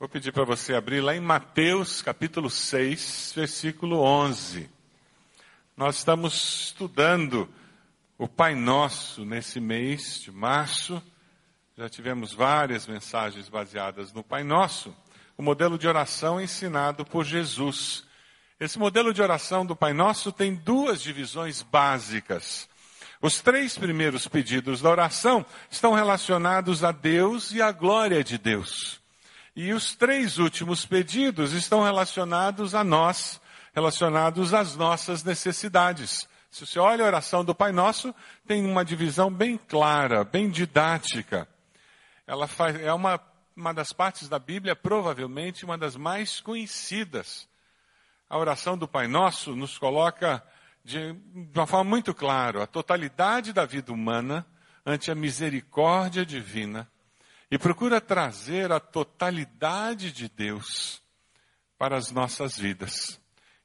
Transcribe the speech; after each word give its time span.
Vou 0.00 0.08
pedir 0.08 0.32
para 0.32 0.44
você 0.44 0.72
abrir 0.72 1.02
lá 1.02 1.14
em 1.14 1.20
Mateus 1.20 2.00
capítulo 2.00 2.48
6, 2.48 3.34
versículo 3.36 4.00
11. 4.00 4.66
Nós 5.76 5.96
estamos 5.96 6.68
estudando 6.68 7.46
o 8.16 8.26
Pai 8.26 8.54
Nosso 8.54 9.26
nesse 9.26 9.60
mês 9.60 10.18
de 10.22 10.32
março. 10.32 11.02
Já 11.76 11.86
tivemos 11.90 12.32
várias 12.32 12.86
mensagens 12.86 13.50
baseadas 13.50 14.10
no 14.10 14.24
Pai 14.24 14.42
Nosso, 14.42 14.96
o 15.36 15.42
modelo 15.42 15.76
de 15.76 15.86
oração 15.86 16.40
ensinado 16.40 17.04
por 17.04 17.22
Jesus. 17.22 18.02
Esse 18.58 18.78
modelo 18.78 19.12
de 19.12 19.20
oração 19.20 19.66
do 19.66 19.76
Pai 19.76 19.92
Nosso 19.92 20.32
tem 20.32 20.54
duas 20.54 21.02
divisões 21.02 21.60
básicas. 21.60 22.66
Os 23.20 23.42
três 23.42 23.76
primeiros 23.76 24.26
pedidos 24.26 24.80
da 24.80 24.88
oração 24.88 25.44
estão 25.70 25.92
relacionados 25.92 26.82
a 26.84 26.90
Deus 26.90 27.52
e 27.52 27.60
à 27.60 27.70
glória 27.70 28.24
de 28.24 28.38
Deus. 28.38 28.99
E 29.54 29.72
os 29.72 29.94
três 29.94 30.38
últimos 30.38 30.86
pedidos 30.86 31.52
estão 31.52 31.82
relacionados 31.82 32.74
a 32.74 32.84
nós, 32.84 33.40
relacionados 33.74 34.54
às 34.54 34.76
nossas 34.76 35.24
necessidades. 35.24 36.28
Se 36.50 36.66
você 36.66 36.78
olha 36.78 37.04
a 37.04 37.06
oração 37.06 37.44
do 37.44 37.54
Pai 37.54 37.72
Nosso, 37.72 38.14
tem 38.46 38.64
uma 38.64 38.84
divisão 38.84 39.30
bem 39.30 39.56
clara, 39.56 40.24
bem 40.24 40.48
didática. 40.48 41.48
Ela 42.26 42.46
faz, 42.46 42.80
é 42.80 42.92
uma, 42.92 43.20
uma 43.56 43.74
das 43.74 43.92
partes 43.92 44.28
da 44.28 44.38
Bíblia, 44.38 44.76
provavelmente 44.76 45.64
uma 45.64 45.76
das 45.76 45.96
mais 45.96 46.40
conhecidas. 46.40 47.48
A 48.28 48.38
oração 48.38 48.78
do 48.78 48.86
Pai 48.86 49.08
Nosso 49.08 49.56
nos 49.56 49.78
coloca 49.78 50.42
de, 50.84 51.12
de 51.12 51.58
uma 51.58 51.66
forma 51.66 51.90
muito 51.90 52.14
clara 52.14 52.62
a 52.62 52.66
totalidade 52.66 53.52
da 53.52 53.64
vida 53.64 53.92
humana 53.92 54.46
ante 54.86 55.10
a 55.10 55.14
misericórdia 55.14 56.24
divina 56.24 56.88
e 57.50 57.58
procura 57.58 58.00
trazer 58.00 58.70
a 58.70 58.78
totalidade 58.78 60.12
de 60.12 60.28
Deus 60.28 61.02
para 61.76 61.96
as 61.96 62.12
nossas 62.12 62.56
vidas. 62.56 63.20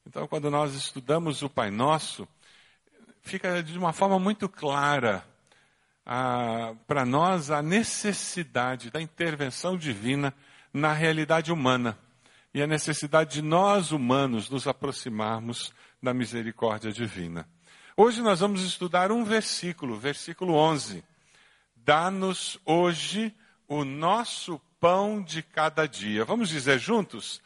Então, 0.08 0.28
quando 0.28 0.50
nós 0.50 0.74
estudamos 0.74 1.42
o 1.42 1.50
Pai 1.50 1.70
Nosso, 1.70 2.28
fica 3.22 3.62
de 3.62 3.78
uma 3.78 3.94
forma 3.94 4.18
muito 4.18 4.50
clara 4.50 5.26
para 6.88 7.06
nós 7.06 7.52
a 7.52 7.62
necessidade 7.62 8.90
da 8.90 9.02
intervenção 9.02 9.78
divina 9.78 10.34
na 10.74 10.94
realidade 10.94 11.52
humana 11.52 11.98
e 12.54 12.62
a 12.62 12.68
necessidade 12.68 13.34
de 13.34 13.42
nós 13.42 13.92
humanos 13.92 14.50
nos 14.50 14.68
aproximarmos 14.68 15.74
da 16.02 16.14
misericórdia 16.14 16.92
divina. 16.92 17.48
Hoje 17.98 18.22
nós 18.22 18.40
vamos 18.40 18.62
estudar 18.62 19.12
um 19.12 19.24
versículo, 19.24 19.98
versículo 19.98 20.54
11. 20.54 21.04
Dá-nos 21.76 22.60
hoje 22.66 23.36
o 23.68 23.84
nosso 23.84 24.60
pão 24.80 25.22
de 25.22 25.42
cada 25.42 25.88
dia. 25.88 26.26
Vamos 26.26 26.50
dizer 26.50 26.80
juntos? 26.80 27.42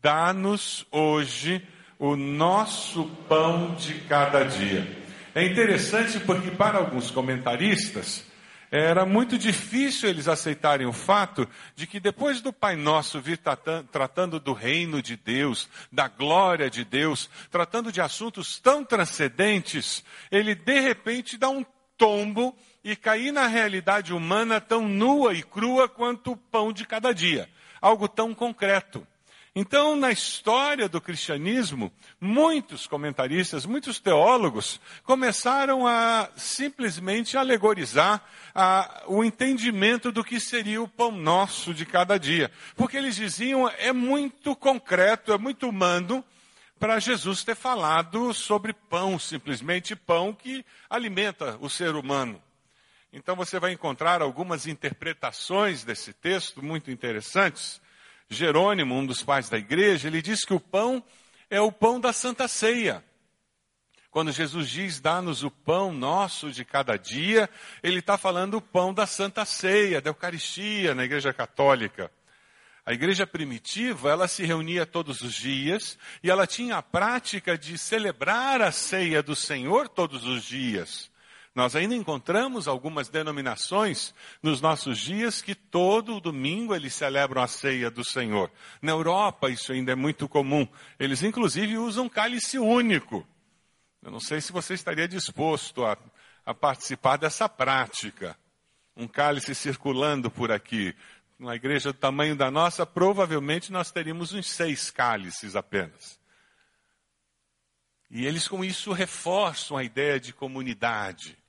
Dá-nos 0.00 0.86
hoje 0.90 1.66
o 1.98 2.16
nosso 2.16 3.06
pão 3.28 3.74
de 3.74 3.94
cada 4.02 4.44
dia. 4.44 5.02
É 5.34 5.44
interessante 5.44 6.20
porque, 6.20 6.50
para 6.50 6.78
alguns 6.78 7.10
comentaristas, 7.10 8.24
era 8.70 9.06
muito 9.06 9.38
difícil 9.38 10.08
eles 10.08 10.26
aceitarem 10.26 10.86
o 10.86 10.92
fato 10.92 11.48
de 11.76 11.86
que 11.86 12.00
depois 12.00 12.40
do 12.40 12.52
Pai 12.52 12.74
Nosso 12.74 13.20
vir 13.20 13.38
tratando 13.90 14.40
do 14.40 14.52
reino 14.52 15.00
de 15.00 15.16
Deus, 15.16 15.68
da 15.92 16.08
glória 16.08 16.68
de 16.68 16.84
Deus, 16.84 17.30
tratando 17.50 17.92
de 17.92 18.00
assuntos 18.00 18.58
tão 18.58 18.84
transcendentes, 18.84 20.04
ele 20.30 20.54
de 20.54 20.80
repente 20.80 21.38
dá 21.38 21.48
um 21.48 21.64
tombo 21.96 22.56
e 22.84 22.94
cair 22.94 23.32
na 23.32 23.46
realidade 23.46 24.12
humana 24.12 24.60
tão 24.60 24.86
nua 24.86 25.32
e 25.32 25.42
crua 25.42 25.88
quanto 25.88 26.32
o 26.32 26.36
pão 26.36 26.72
de 26.72 26.86
cada 26.86 27.12
dia. 27.12 27.48
Algo 27.80 28.06
tão 28.06 28.34
concreto. 28.34 29.06
Então, 29.56 29.94
na 29.94 30.10
história 30.10 30.88
do 30.88 31.00
cristianismo, 31.00 31.92
muitos 32.20 32.88
comentaristas, 32.88 33.64
muitos 33.64 34.00
teólogos 34.00 34.80
começaram 35.04 35.86
a 35.86 36.28
simplesmente 36.36 37.36
alegorizar 37.36 38.20
a, 38.52 39.04
o 39.06 39.22
entendimento 39.22 40.10
do 40.10 40.24
que 40.24 40.40
seria 40.40 40.82
o 40.82 40.88
pão 40.88 41.12
nosso 41.12 41.72
de 41.72 41.86
cada 41.86 42.18
dia. 42.18 42.50
Porque 42.74 42.96
eles 42.96 43.14
diziam, 43.14 43.68
é 43.78 43.92
muito 43.92 44.56
concreto, 44.56 45.32
é 45.32 45.38
muito 45.38 45.68
humano 45.68 46.24
para 46.80 46.98
Jesus 46.98 47.44
ter 47.44 47.54
falado 47.54 48.34
sobre 48.34 48.72
pão, 48.72 49.20
simplesmente 49.20 49.94
pão 49.94 50.32
que 50.32 50.66
alimenta 50.90 51.56
o 51.60 51.70
ser 51.70 51.94
humano. 51.94 52.42
Então 53.16 53.36
você 53.36 53.60
vai 53.60 53.70
encontrar 53.70 54.20
algumas 54.20 54.66
interpretações 54.66 55.84
desse 55.84 56.12
texto 56.12 56.60
muito 56.60 56.90
interessantes. 56.90 57.80
Jerônimo, 58.28 58.92
um 58.92 59.06
dos 59.06 59.22
pais 59.22 59.48
da 59.48 59.56
igreja, 59.56 60.08
ele 60.08 60.20
diz 60.20 60.44
que 60.44 60.52
o 60.52 60.58
pão 60.58 61.00
é 61.48 61.60
o 61.60 61.70
pão 61.70 62.00
da 62.00 62.12
Santa 62.12 62.48
Ceia. 62.48 63.04
Quando 64.10 64.32
Jesus 64.32 64.68
diz, 64.68 64.98
dá-nos 64.98 65.44
o 65.44 65.50
pão 65.50 65.92
nosso 65.92 66.50
de 66.50 66.64
cada 66.64 66.96
dia, 66.96 67.48
ele 67.84 68.00
está 68.00 68.18
falando 68.18 68.54
o 68.54 68.60
pão 68.60 68.92
da 68.92 69.06
Santa 69.06 69.44
Ceia, 69.44 70.00
da 70.00 70.10
Eucaristia, 70.10 70.92
na 70.92 71.04
Igreja 71.04 71.32
Católica. 71.32 72.10
A 72.84 72.92
igreja 72.92 73.24
primitiva, 73.26 74.10
ela 74.10 74.26
se 74.26 74.44
reunia 74.44 74.84
todos 74.84 75.20
os 75.22 75.34
dias 75.34 75.96
e 76.20 76.30
ela 76.30 76.48
tinha 76.48 76.78
a 76.78 76.82
prática 76.82 77.56
de 77.56 77.78
celebrar 77.78 78.60
a 78.60 78.72
ceia 78.72 79.22
do 79.22 79.36
Senhor 79.36 79.88
todos 79.88 80.26
os 80.26 80.42
dias. 80.42 81.13
Nós 81.54 81.76
ainda 81.76 81.94
encontramos 81.94 82.66
algumas 82.66 83.08
denominações 83.08 84.12
nos 84.42 84.60
nossos 84.60 84.98
dias 84.98 85.40
que 85.40 85.54
todo 85.54 86.20
domingo 86.20 86.74
eles 86.74 86.94
celebram 86.94 87.42
a 87.42 87.46
ceia 87.46 87.90
do 87.90 88.04
Senhor. 88.04 88.50
Na 88.82 88.90
Europa 88.90 89.48
isso 89.48 89.72
ainda 89.72 89.92
é 89.92 89.94
muito 89.94 90.28
comum. 90.28 90.66
Eles 90.98 91.22
inclusive 91.22 91.78
usam 91.78 92.08
cálice 92.08 92.58
único. 92.58 93.24
Eu 94.02 94.10
não 94.10 94.18
sei 94.18 94.40
se 94.40 94.50
você 94.50 94.74
estaria 94.74 95.06
disposto 95.06 95.84
a, 95.84 95.96
a 96.44 96.52
participar 96.52 97.18
dessa 97.18 97.48
prática. 97.48 98.36
Um 98.96 99.06
cálice 99.06 99.54
circulando 99.54 100.32
por 100.32 100.50
aqui. 100.50 100.92
Numa 101.38 101.54
igreja 101.54 101.92
do 101.92 101.98
tamanho 101.98 102.34
da 102.34 102.50
nossa, 102.50 102.84
provavelmente 102.84 103.70
nós 103.70 103.92
teríamos 103.92 104.32
uns 104.32 104.50
seis 104.50 104.90
cálices 104.90 105.54
apenas. 105.54 106.18
E 108.10 108.26
eles 108.26 108.48
com 108.48 108.64
isso 108.64 108.92
reforçam 108.92 109.76
a 109.76 109.84
ideia 109.84 110.18
de 110.18 110.32
comunidade. 110.32 111.43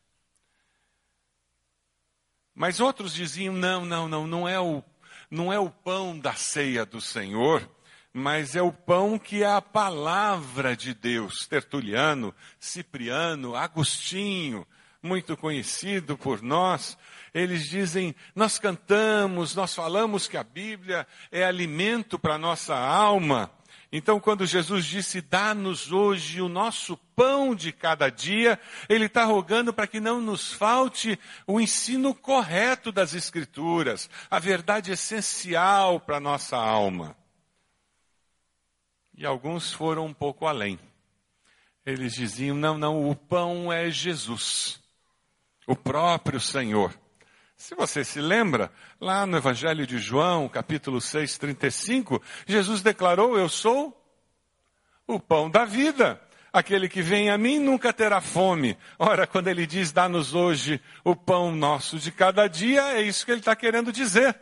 Mas 2.66 2.80
outros 2.80 3.14
diziam: 3.14 3.54
não, 3.54 3.86
não, 3.86 4.08
não, 4.08 4.26
não 4.26 4.50
é 4.50 4.60
o, 4.60 4.84
não 5.30 5.54
é 5.54 5.60
o 5.60 5.70
pão 5.70 6.18
da 6.18 6.34
ceia 6.34 6.84
do 6.84 7.00
Senhor, 7.00 7.70
mas 8.12 8.56
é 8.56 8.62
o 8.64 8.72
pão 8.72 9.20
que 9.20 9.44
é 9.44 9.48
a 9.48 9.62
palavra 9.62 10.76
de 10.76 10.92
Deus. 10.92 11.46
Tertuliano, 11.46 12.34
Cipriano, 12.60 13.56
Agostinho, 13.56 14.66
muito 15.00 15.38
conhecido 15.38 16.18
por 16.18 16.42
nós, 16.42 16.98
eles 17.36 17.70
dizem: 17.70 18.16
nós 18.34 18.58
cantamos, 18.58 19.54
nós 19.54 19.76
falamos 19.76 20.28
que 20.28 20.36
a 20.36 20.44
Bíblia 20.44 21.06
é 21.32 21.46
alimento 21.46 22.18
para 22.18 22.34
a 22.34 22.40
nossa 22.40 22.76
alma. 22.76 23.52
Então, 23.98 24.20
quando 24.20 24.46
Jesus 24.46 24.84
disse, 24.84 25.22
dá-nos 25.22 25.90
hoje 25.90 26.42
o 26.42 26.50
nosso 26.50 26.98
pão 27.16 27.56
de 27.56 27.72
cada 27.72 28.10
dia, 28.10 28.60
Ele 28.90 29.06
está 29.06 29.24
rogando 29.24 29.74
para 29.74 29.88
que 29.88 30.02
não 30.02 30.20
nos 30.20 30.52
falte 30.52 31.18
o 31.48 31.62
ensino 31.62 32.14
correto 32.14 32.92
das 32.92 33.14
Escrituras, 33.14 34.10
a 34.30 34.38
verdade 34.38 34.92
essencial 34.92 35.98
para 35.98 36.18
a 36.18 36.20
nossa 36.20 36.58
alma. 36.58 37.16
E 39.18 39.26
alguns 39.26 39.72
foram 39.72 40.08
um 40.08 40.14
pouco 40.14 40.46
além. 40.46 40.78
Eles 41.86 42.16
diziam, 42.16 42.58
não, 42.58 42.78
não, 42.78 43.10
o 43.10 43.16
pão 43.16 43.72
é 43.72 43.90
Jesus, 43.90 44.78
o 45.66 45.74
próprio 45.74 46.42
Senhor. 46.42 46.94
Se 47.58 47.74
você 47.74 48.04
se 48.04 48.20
lembra, 48.20 48.72
lá 49.00 49.26
no 49.26 49.38
Evangelho 49.38 49.88
de 49.88 49.98
João, 49.98 50.50
capítulo 50.50 51.00
6, 51.00 51.38
35, 51.38 52.22
Jesus 52.46 52.82
declarou: 52.82 53.38
Eu 53.38 53.48
sou 53.48 53.96
o 55.08 55.20
pão 55.20 55.50
da 55.50 55.66
vida. 55.66 56.22
Aquele 56.52 56.88
que 56.88 57.02
vem 57.02 57.30
a 57.30 57.38
mim 57.38 57.60
nunca 57.60 57.92
terá 57.92 58.22
fome. 58.22 58.78
Ora, 58.98 59.28
quando 59.28 59.50
ele 59.50 59.68
diz, 59.68 59.92
dá-nos 59.92 60.34
hoje 60.34 60.80
o 61.04 61.14
pão 61.14 61.54
nosso 61.54 62.00
de 62.00 62.12
cada 62.14 62.48
dia, 62.48 62.94
é 62.94 63.02
isso 63.02 63.26
que 63.26 63.32
ele 63.32 63.42
está 63.42 63.56
querendo 63.56 63.92
dizer. 63.92 64.40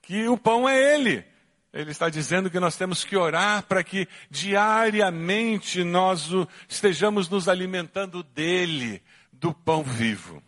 Que 0.00 0.28
o 0.28 0.36
pão 0.36 0.68
é 0.68 0.94
ele. 0.94 1.24
Ele 1.72 1.90
está 1.92 2.08
dizendo 2.08 2.50
que 2.50 2.58
nós 2.58 2.76
temos 2.76 3.04
que 3.04 3.16
orar 3.16 3.62
para 3.62 3.84
que 3.84 4.08
diariamente 4.28 5.84
nós 5.84 6.30
estejamos 6.68 7.28
nos 7.28 7.48
alimentando 7.48 8.22
dele, 8.24 9.00
do 9.32 9.54
pão 9.54 9.84
vivo. 9.84 10.42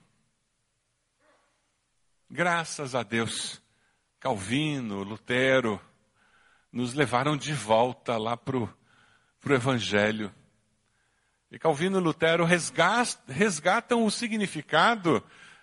Graças 2.37 2.97
a 2.97 3.05
Deus, 3.05 3.63
Calvino, 4.19 5.05
Lutero, 5.05 5.81
nos 6.73 6.93
levaram 6.93 7.37
de 7.37 7.53
volta 7.53 8.17
lá 8.17 8.37
para 8.37 8.57
o 8.57 8.69
Evangelho. 9.49 10.35
E 11.49 11.61
Calvino 11.61 12.01
e 12.01 12.03
Lutero 12.03 12.45
resgatam 13.29 14.05
o 14.05 14.11
significado 14.11 15.23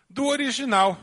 do 0.09 0.27
original. 0.27 0.97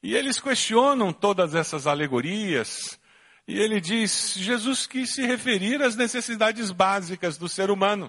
E 0.00 0.14
eles 0.14 0.38
questionam 0.38 1.12
todas 1.12 1.56
essas 1.56 1.88
alegorias 1.88 2.96
E 3.44 3.58
ele 3.58 3.80
diz: 3.80 4.34
Jesus 4.36 4.86
quis 4.86 5.12
se 5.12 5.26
referir 5.26 5.82
às 5.82 5.96
necessidades 5.96 6.70
básicas 6.70 7.36
do 7.36 7.48
ser 7.48 7.72
humano. 7.72 8.08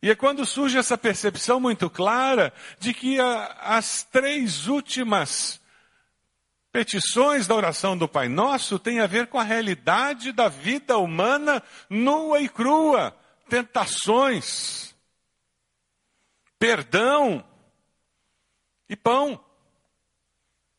E 0.00 0.08
é 0.08 0.14
quando 0.14 0.46
surge 0.46 0.78
essa 0.78 0.96
percepção 0.96 1.60
muito 1.60 1.90
clara 1.90 2.50
de 2.78 2.94
que 2.94 3.20
a, 3.20 3.58
as 3.60 4.04
três 4.04 4.68
últimas 4.68 5.60
petições 6.72 7.46
da 7.46 7.54
oração 7.54 7.96
do 7.96 8.08
Pai 8.08 8.28
Nosso 8.28 8.78
têm 8.78 9.00
a 9.00 9.06
ver 9.06 9.26
com 9.26 9.38
a 9.38 9.44
realidade 9.44 10.32
da 10.32 10.48
vida 10.48 10.96
humana 10.96 11.62
nua 11.88 12.40
e 12.40 12.48
crua, 12.48 13.14
tentações, 13.48 14.94
perdão 16.58 17.44
e 18.88 18.96
pão. 18.96 19.44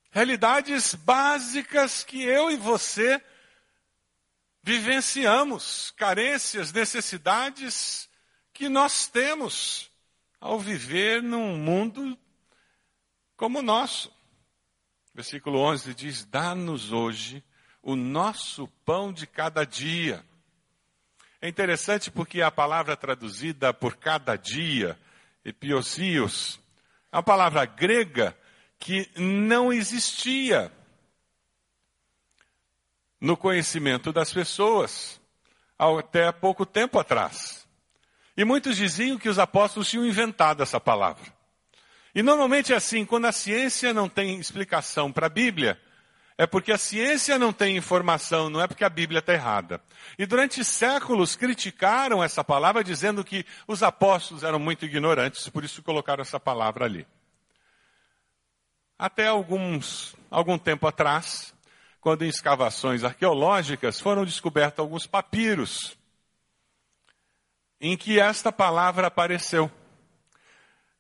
Realidades 0.10 0.96
básicas 0.96 2.04
que 2.04 2.24
eu 2.24 2.50
e 2.50 2.56
você 2.58 3.24
vivenciamos, 4.64 5.92
carências, 5.92 6.72
necessidades 6.72 8.10
que 8.54 8.70
nós 8.70 9.08
temos 9.08 9.92
ao 10.40 10.60
viver 10.60 11.22
num 11.22 11.58
mundo 11.58 12.18
como 13.36 13.60
o 13.60 13.64
nosso. 13.64 14.23
Versículo 15.14 15.60
11 15.60 15.94
diz: 15.94 16.26
Dá-nos 16.26 16.92
hoje 16.92 17.44
o 17.82 17.96
nosso 17.96 18.68
pão 18.86 19.14
de 19.14 19.28
cada 19.28 19.66
dia. 19.66 20.26
É 21.40 21.48
interessante 21.48 22.10
porque 22.10 22.42
a 22.42 22.50
palavra 22.50 22.96
traduzida 22.96 23.74
por 23.74 23.98
cada 23.98 24.36
dia, 24.36 24.98
epiosios, 25.44 26.60
é 27.12 27.18
uma 27.18 27.24
palavra 27.24 27.66
grega 27.66 28.36
que 28.80 29.10
não 29.16 29.72
existia 29.72 30.72
no 33.20 33.38
conhecimento 33.38 34.12
das 34.12 34.34
pessoas 34.34 35.22
até 35.78 36.32
pouco 36.32 36.66
tempo 36.66 36.98
atrás. 36.98 37.68
E 38.36 38.44
muitos 38.44 38.78
diziam 38.78 39.18
que 39.18 39.30
os 39.30 39.38
apóstolos 39.38 39.90
tinham 39.90 40.06
inventado 40.06 40.64
essa 40.64 40.80
palavra. 40.80 41.43
E 42.16 42.22
normalmente 42.22 42.74
é 42.74 42.76
assim, 42.76 43.06
quando 43.06 43.26
a 43.26 43.32
ciência 43.32 43.94
não 43.94 44.08
tem 44.08 44.40
explicação 44.40 45.12
para 45.12 45.26
a 45.26 45.30
Bíblia, 45.30 45.80
é 46.38 46.46
porque 46.46 46.72
a 46.72 46.78
ciência 46.78 47.38
não 47.38 47.54
tem 47.54 47.78
informação, 47.78 48.50
não 48.50 48.62
é 48.62 48.68
porque 48.68 48.84
a 48.84 48.90
Bíblia 48.90 49.20
está 49.20 49.34
errada. 49.34 49.82
E 50.18 50.26
durante 50.26 50.64
séculos 50.64 51.36
criticaram 51.36 52.24
essa 52.24 52.44
palavra, 52.44 52.84
dizendo 52.84 53.24
que 53.24 53.46
os 53.68 53.84
apóstolos 53.84 54.44
eram 54.44 54.60
muito 54.60 54.86
ignorantes, 54.86 55.48
por 55.50 55.64
isso 55.64 55.82
colocaram 55.84 56.22
essa 56.22 56.40
palavra 56.40 56.86
ali. 56.86 57.08
Até 58.98 59.28
alguns, 59.28 60.16
algum 60.30 60.58
tempo 60.58 60.88
atrás, 60.88 61.54
quando 62.00 62.24
em 62.24 62.30
escavações 62.30 63.04
arqueológicas 63.04 64.00
foram 64.00 64.26
descobertos 64.26 64.80
alguns 64.80 65.08
papiros 65.08 65.98
em 67.80 67.98
que 67.98 68.20
esta 68.20 68.52
palavra 68.52 69.08
apareceu. 69.08 69.70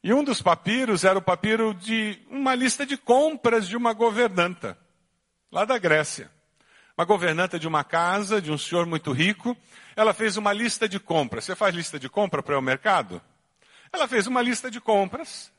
E 0.03 0.13
um 0.13 0.21
dos 0.21 0.41
papiros 0.41 1.05
era 1.05 1.17
o 1.17 1.21
papiro 1.21 1.73
de 1.73 2.19
uma 2.29 2.53
lista 2.53 2.85
de 2.85 2.97
compras 2.97 3.65
de 3.69 3.77
uma 3.77 3.93
governanta, 3.93 4.77
lá 5.49 5.63
da 5.63 5.77
Grécia. 5.77 6.29
Uma 6.97 7.05
governanta 7.05 7.57
de 7.57 7.67
uma 7.67 7.85
casa, 7.85 8.41
de 8.41 8.51
um 8.51 8.57
senhor 8.57 8.85
muito 8.85 9.13
rico. 9.13 9.55
Ela 9.95 10.13
fez 10.13 10.35
uma 10.35 10.51
lista 10.51 10.89
de 10.89 10.99
compras. 10.99 11.45
Você 11.45 11.55
faz 11.55 11.73
lista 11.73 11.97
de 11.97 12.09
compra 12.09 12.43
para 12.43 12.59
o 12.59 12.61
mercado? 12.61 13.21
Ela 13.93 14.07
fez 14.07 14.27
uma 14.27 14.41
lista 14.41 14.69
de 14.69 14.81
compras. 14.81 15.51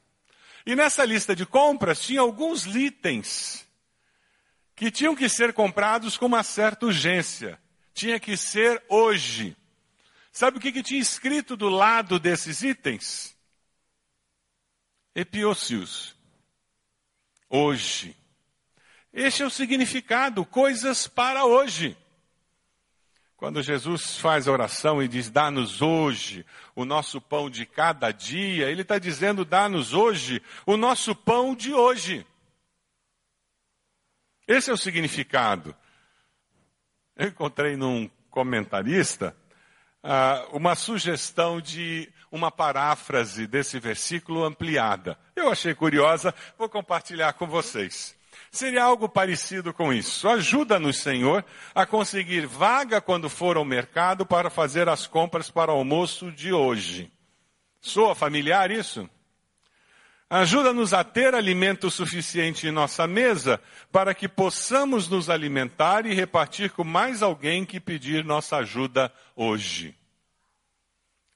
E 0.67 0.77
nessa 0.77 1.05
lista 1.07 1.35
de 1.35 1.47
compras 1.47 2.03
tinha 2.03 2.21
alguns 2.21 2.67
itens 2.67 3.67
que 4.77 4.91
tinham 4.91 5.17
que 5.17 5.29
ser 5.29 5.55
comprados 5.55 6.19
com 6.19 6.27
uma 6.27 6.43
certa 6.43 6.87
urgência. 6.87 7.59
Tinha 7.95 8.21
que 8.21 8.37
ser 8.37 8.83
hoje. 8.89 9.57
Sabe 10.31 10.59
o 10.59 10.61
que, 10.61 10.71
que 10.71 10.83
tinha 10.83 11.01
escrito 11.01 11.57
do 11.57 11.69
lado 11.69 12.19
desses 12.19 12.63
itens? 12.63 13.34
Epiocius. 15.15 16.17
Hoje. 17.49 18.17
Este 19.13 19.43
é 19.43 19.47
o 19.47 19.51
significado, 19.51 20.45
coisas 20.45 21.07
para 21.07 21.45
hoje. 21.45 21.97
Quando 23.37 23.63
Jesus 23.63 24.17
faz 24.17 24.49
a 24.49 24.53
oração 24.53 25.03
e 25.03 25.07
diz, 25.07 25.31
dá-nos 25.31 25.83
hoje 25.83 26.45
o 26.75 26.85
nosso 26.85 27.21
pão 27.21 27.51
de 27.51 27.67
cada 27.67 28.11
dia, 28.11 28.71
ele 28.71 28.83
está 28.83 28.99
dizendo, 28.99 29.45
dá-nos 29.45 29.93
hoje 29.93 30.43
o 30.67 30.77
nosso 30.77 31.15
pão 31.15 31.55
de 31.55 31.73
hoje. 31.73 32.27
Esse 34.49 34.71
é 34.71 34.73
o 34.73 34.79
significado. 34.79 35.77
Eu 37.17 37.29
encontrei 37.29 37.77
num 37.77 38.11
comentarista 38.31 39.37
uh, 40.03 40.57
uma 40.57 40.75
sugestão 40.75 41.61
de 41.61 42.13
uma 42.35 42.51
paráfrase 42.51 43.47
desse 43.47 43.79
versículo 43.79 44.43
ampliada. 44.43 45.17
Eu 45.37 45.53
achei 45.53 45.73
curiosa, 45.73 46.35
vou 46.59 46.69
compartilhar 46.69 47.33
com 47.35 47.47
vocês. 47.47 48.17
Seria 48.51 48.83
algo 48.83 49.09
parecido 49.09 49.73
com 49.73 49.93
isso. 49.93 50.29
Ajuda-nos, 50.29 50.99
Senhor, 50.99 51.45
a 51.73 51.87
conseguir 51.87 52.45
vaga 52.45 53.01
quando 53.01 53.31
for 53.31 53.57
ao 53.57 53.65
mercado 53.65 54.27
para 54.27 54.51
fazer 54.51 54.89
as 54.89 55.07
compras 55.07 55.49
para 55.49 55.73
o 55.73 55.77
almoço 55.77 56.33
de 56.33 56.53
hoje. 56.53 57.09
Soa 57.81 58.17
familiar 58.17 58.69
isso? 58.69 59.09
Ajuda-nos 60.29 60.93
a 60.93 61.05
ter 61.05 61.37
alimento 61.37 61.89
suficiente 61.89 62.67
em 62.67 62.73
nossa 62.73 63.07
mesa 63.07 63.61
para 63.93 64.13
que 64.13 64.29
possamos 64.29 65.09
nos 65.09 65.31
alimentar 65.31 66.05
e 66.05 66.13
repartir 66.13 66.73
com 66.73 66.83
mais 66.83 67.23
alguém 67.23 67.65
que 67.65 67.79
pedir 67.79 68.25
nossa 68.25 68.57
ajuda 68.57 69.13
hoje. 69.37 69.95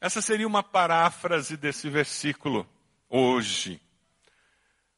Essa 0.00 0.22
seria 0.22 0.46
uma 0.46 0.62
paráfrase 0.62 1.56
desse 1.56 1.90
versículo, 1.90 2.68
hoje. 3.08 3.80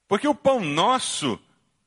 Porque 0.06 0.28
o 0.28 0.34
pão 0.34 0.60
nosso, 0.60 1.40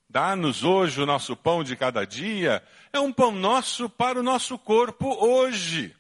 dá-nos 0.10 0.64
hoje 0.64 1.02
o 1.02 1.06
nosso 1.06 1.36
pão 1.36 1.64
de 1.64 1.76
cada 1.76 2.06
dia, 2.06 2.66
é 2.92 3.00
um 3.00 3.14
pão 3.14 3.32
nosso 3.32 3.90
para 3.90 4.20
o 4.20 4.24
nosso 4.24 4.58
corpo 4.58 5.08
hoje. 5.24 5.96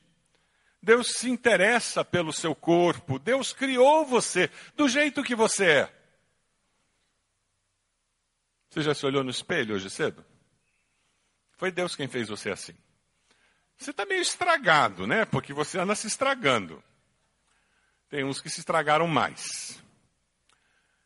Deus 0.81 1.13
se 1.15 1.29
interessa 1.29 2.03
pelo 2.03 2.33
seu 2.33 2.55
corpo, 2.55 3.19
Deus 3.19 3.53
criou 3.53 4.05
você 4.05 4.49
do 4.75 4.89
jeito 4.89 5.23
que 5.23 5.35
você 5.35 5.65
é. 5.65 6.03
Você 8.69 8.81
já 8.81 8.93
se 8.95 9.05
olhou 9.05 9.23
no 9.23 9.29
espelho 9.29 9.75
hoje 9.75 9.89
cedo? 9.89 10.25
Foi 11.57 11.71
Deus 11.71 11.95
quem 11.95 12.07
fez 12.07 12.27
você 12.27 12.49
assim. 12.49 12.75
Você 13.77 13.91
está 13.91 14.05
meio 14.05 14.21
estragado, 14.21 15.05
né? 15.05 15.25
Porque 15.25 15.53
você 15.53 15.77
anda 15.77 15.93
se 15.93 16.07
estragando. 16.07 16.83
Tem 18.13 18.23
uns 18.23 18.39
que 18.39 18.47
se 18.47 18.59
estragaram 18.59 19.07
mais. 19.07 19.81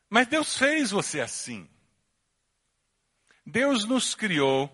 Mas 0.09 0.27
Deus 0.27 0.57
fez 0.57 0.91
você 0.91 1.21
assim. 1.21 1.65
Deus 3.45 3.85
nos 3.85 4.13
criou. 4.13 4.69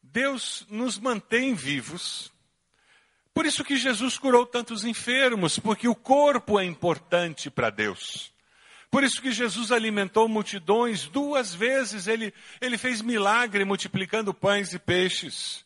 Deus 0.00 0.64
nos 0.70 0.96
mantém 0.96 1.52
vivos. 1.52 2.32
Por 3.34 3.44
isso 3.44 3.64
que 3.64 3.76
Jesus 3.76 4.18
curou 4.18 4.46
tantos 4.46 4.84
enfermos, 4.84 5.58
porque 5.58 5.88
o 5.88 5.96
corpo 5.96 6.60
é 6.60 6.64
importante 6.64 7.50
para 7.50 7.70
Deus. 7.70 8.32
Por 8.88 9.02
isso 9.02 9.20
que 9.20 9.32
Jesus 9.32 9.72
alimentou 9.72 10.28
multidões 10.28 11.08
duas 11.08 11.52
vezes, 11.52 12.06
ele, 12.06 12.32
ele 12.60 12.78
fez 12.78 13.02
milagre 13.02 13.64
multiplicando 13.64 14.32
pães 14.32 14.72
e 14.72 14.78
peixes. 14.78 15.64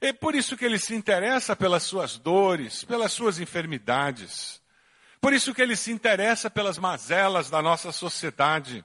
É 0.00 0.10
por 0.10 0.34
isso 0.34 0.56
que 0.56 0.64
ele 0.64 0.78
se 0.78 0.94
interessa 0.94 1.54
pelas 1.54 1.82
suas 1.82 2.16
dores, 2.16 2.82
pelas 2.82 3.12
suas 3.12 3.38
enfermidades. 3.38 4.59
Por 5.20 5.32
isso 5.32 5.52
que 5.52 5.60
ele 5.60 5.76
se 5.76 5.92
interessa 5.92 6.50
pelas 6.50 6.78
mazelas 6.78 7.50
da 7.50 7.60
nossa 7.60 7.92
sociedade. 7.92 8.84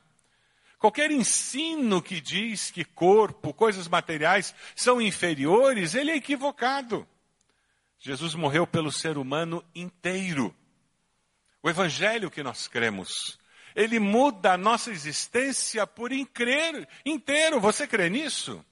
Qualquer 0.77 1.09
ensino 1.11 2.01
que 2.01 2.19
diz 2.19 2.69
que 2.69 2.83
corpo, 2.83 3.53
coisas 3.53 3.87
materiais 3.87 4.53
são 4.75 5.01
inferiores, 5.01 5.95
ele 5.95 6.11
é 6.11 6.15
equivocado. 6.15 7.07
Jesus 7.97 8.35
morreu 8.35 8.67
pelo 8.67 8.91
ser 8.91 9.17
humano 9.17 9.63
inteiro. 9.73 10.53
O 11.63 11.69
evangelho 11.69 12.29
que 12.29 12.43
nós 12.43 12.67
cremos 12.67 13.39
ele 13.75 13.99
muda 13.99 14.53
a 14.53 14.57
nossa 14.57 14.89
existência 14.89 15.85
por 15.85 16.13
increr, 16.13 16.87
inteiro. 17.05 17.59
Você 17.59 17.85
crê 17.85 18.09
nisso? 18.09 18.63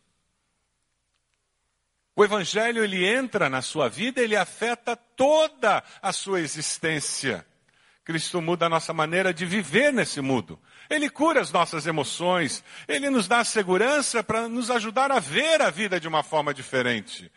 O 2.15 2.23
evangelho 2.23 2.83
ele 2.83 3.05
entra 3.05 3.49
na 3.49 3.61
sua 3.61 3.89
vida, 3.89 4.21
ele 4.21 4.35
afeta 4.35 4.95
toda 4.95 5.83
a 6.01 6.13
sua 6.13 6.39
existência. 6.39 7.45
Cristo 8.03 8.41
muda 8.41 8.65
a 8.65 8.69
nossa 8.69 8.93
maneira 8.93 9.33
de 9.33 9.45
viver 9.45 9.93
nesse 9.93 10.19
mundo. 10.19 10.59
Ele 10.89 11.09
cura 11.09 11.39
as 11.39 11.51
nossas 11.51 11.87
emoções, 11.87 12.63
ele 12.87 13.09
nos 13.09 13.27
dá 13.27 13.43
segurança 13.43 14.21
para 14.21 14.49
nos 14.49 14.69
ajudar 14.69 15.11
a 15.11 15.19
ver 15.19 15.61
a 15.61 15.69
vida 15.69 15.99
de 15.99 16.07
uma 16.07 16.21
forma 16.21 16.53
diferente. 16.53 17.31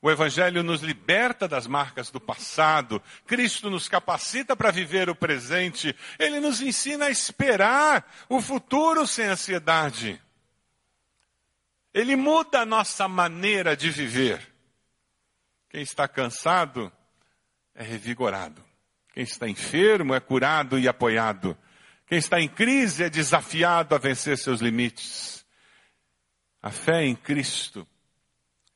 O 0.00 0.10
Evangelho 0.10 0.64
nos 0.64 0.80
liberta 0.82 1.46
das 1.46 1.68
marcas 1.68 2.10
do 2.10 2.20
passado. 2.20 3.00
Cristo 3.24 3.70
nos 3.70 3.88
capacita 3.88 4.56
para 4.56 4.72
viver 4.72 5.08
o 5.08 5.14
presente. 5.14 5.94
Ele 6.18 6.40
nos 6.40 6.60
ensina 6.60 7.06
a 7.06 7.10
esperar 7.10 8.04
o 8.28 8.40
futuro 8.40 9.06
sem 9.06 9.26
ansiedade. 9.26 10.20
Ele 11.94 12.16
muda 12.16 12.62
a 12.62 12.66
nossa 12.66 13.06
maneira 13.06 13.76
de 13.76 13.90
viver. 13.90 14.52
Quem 15.68 15.82
está 15.82 16.08
cansado 16.08 16.92
é 17.72 17.84
revigorado. 17.84 18.71
Quem 19.12 19.24
está 19.24 19.48
enfermo 19.48 20.14
é 20.14 20.20
curado 20.20 20.78
e 20.78 20.88
apoiado. 20.88 21.56
Quem 22.06 22.18
está 22.18 22.40
em 22.40 22.48
crise 22.48 23.04
é 23.04 23.10
desafiado 23.10 23.94
a 23.94 23.98
vencer 23.98 24.38
seus 24.38 24.60
limites. 24.60 25.46
A 26.62 26.70
fé 26.70 27.04
em 27.04 27.14
Cristo 27.14 27.86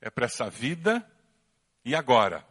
é 0.01 0.11
para 0.11 0.27
essa 0.27 0.51
vida 0.51 1.07
e 1.85 1.95
agora. 1.95 2.47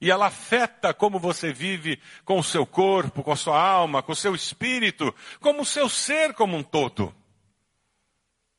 E 0.00 0.10
ela 0.10 0.26
afeta 0.26 0.94
como 0.94 1.18
você 1.18 1.52
vive 1.52 2.00
com 2.24 2.38
o 2.38 2.44
seu 2.44 2.64
corpo, 2.64 3.22
com 3.22 3.32
a 3.32 3.36
sua 3.36 3.60
alma, 3.60 4.02
com 4.02 4.12
o 4.12 4.16
seu 4.16 4.34
espírito, 4.34 5.14
como 5.40 5.62
o 5.62 5.66
seu 5.66 5.88
ser 5.88 6.34
como 6.34 6.56
um 6.56 6.62
todo. 6.62 7.14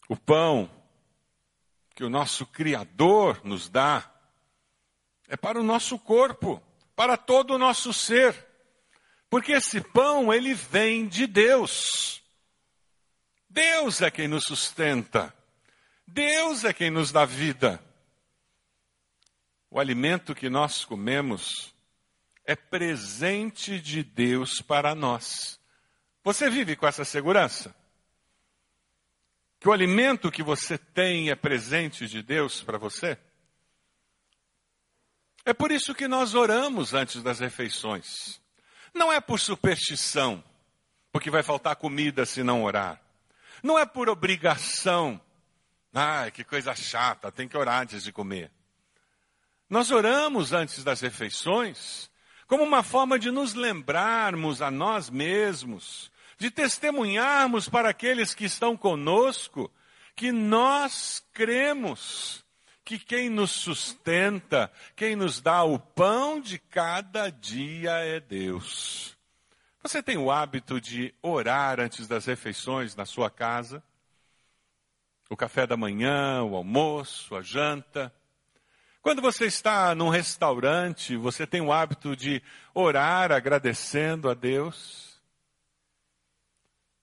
O 0.08 0.16
pão 0.16 0.70
que 1.96 2.04
o 2.04 2.10
nosso 2.10 2.46
Criador 2.46 3.42
nos 3.44 3.70
dá 3.70 4.12
é 5.28 5.38
para 5.38 5.60
o 5.60 5.64
nosso 5.64 5.98
corpo, 5.98 6.62
para 6.96 7.18
todo 7.18 7.56
o 7.56 7.58
nosso 7.58 7.94
ser. 7.94 8.36
Porque 9.30 9.54
esse 9.54 9.80
pão, 9.82 10.34
ele 10.34 10.54
vem 10.54 11.08
de 11.08 11.26
Deus. 11.26 12.22
Deus 13.50 14.02
é 14.02 14.12
quem 14.12 14.28
nos 14.28 14.44
sustenta. 14.44 15.34
Deus 16.06 16.66
é 16.66 16.74
quem 16.74 16.90
nos 16.90 17.12
dá 17.12 17.26
vida. 17.26 17.82
O 19.70 19.80
alimento 19.80 20.36
que 20.36 20.50
nós 20.50 20.84
comemos 20.84 21.74
é 22.46 22.56
presente 22.56 23.80
de 23.80 24.04
Deus 24.04 24.62
para 24.62 24.94
nós. 24.94 25.60
Você 26.24 26.50
vive 26.50 26.76
com 26.76 26.86
essa 26.86 27.06
segurança? 27.06 27.74
Que 29.60 29.70
o 29.70 29.72
alimento 29.72 30.32
que 30.32 30.44
você 30.44 30.78
tem 30.78 31.30
é 31.30 31.36
presente 31.36 32.08
de 32.08 32.22
Deus 32.22 32.62
para 32.62 32.78
você? 32.78 33.18
É 35.46 35.54
por 35.54 35.72
isso 35.72 35.96
que 35.96 36.08
nós 36.08 36.36
oramos 36.36 36.94
antes 36.94 37.24
das 37.24 37.40
refeições. 37.40 38.40
Não 38.94 39.12
é 39.12 39.20
por 39.20 39.40
superstição, 39.40 40.44
porque 41.12 41.32
vai 41.32 41.42
faltar 41.42 41.76
comida 41.76 42.26
se 42.26 42.44
não 42.44 42.64
orar. 42.64 43.02
Não 43.64 43.78
é 43.78 43.86
por 43.86 44.10
obrigação. 44.10 45.20
Ai, 45.94 46.32
que 46.32 46.44
coisa 46.44 46.76
chata, 46.76 47.32
tem 47.32 47.48
que 47.48 47.58
orar 47.58 47.82
antes 47.82 48.04
de 48.04 48.12
comer. 48.12 48.52
Nós 49.70 49.90
oramos 49.90 50.54
antes 50.54 50.84
das 50.84 51.02
refeições 51.02 52.10
como 52.46 52.64
uma 52.64 52.84
forma 52.84 53.18
de 53.18 53.32
nos 53.32 53.54
lembrarmos 53.54 54.62
a 54.62 54.70
nós 54.70 55.10
mesmos, 55.10 56.12
de 56.38 56.52
testemunharmos 56.52 57.70
para 57.70 57.90
aqueles 57.90 58.34
que 58.34 58.44
estão 58.44 58.76
conosco 58.76 59.72
que 60.16 60.34
nós 60.34 61.24
cremos 61.32 62.44
que 62.84 62.98
quem 63.00 63.30
nos 63.30 63.52
sustenta, 63.52 64.72
quem 64.96 65.16
nos 65.16 65.40
dá 65.40 65.64
o 65.64 65.80
pão 65.80 66.40
de 66.40 66.58
cada 66.58 67.30
dia 67.30 67.92
é 67.92 68.20
Deus. 68.20 69.18
Você 69.84 70.02
tem 70.04 70.18
o 70.18 70.32
hábito 70.32 70.80
de 70.80 71.14
orar 71.22 71.80
antes 71.80 72.08
das 72.08 72.26
refeições 72.26 72.96
na 72.96 73.06
sua 73.06 73.30
casa? 73.30 73.84
O 75.30 75.38
café 75.38 75.66
da 75.66 75.78
manhã, 75.78 76.44
o 76.44 76.56
almoço, 76.56 77.36
a 77.36 77.42
janta? 77.42 78.14
Quando 79.02 79.22
você 79.22 79.46
está 79.46 79.96
num 79.96 80.10
restaurante, 80.10 81.16
você 81.16 81.48
tem 81.48 81.62
o 81.62 81.72
hábito 81.72 82.16
de 82.16 82.44
orar 82.74 83.32
agradecendo 83.32 84.30
a 84.30 84.36
Deus? 84.36 85.20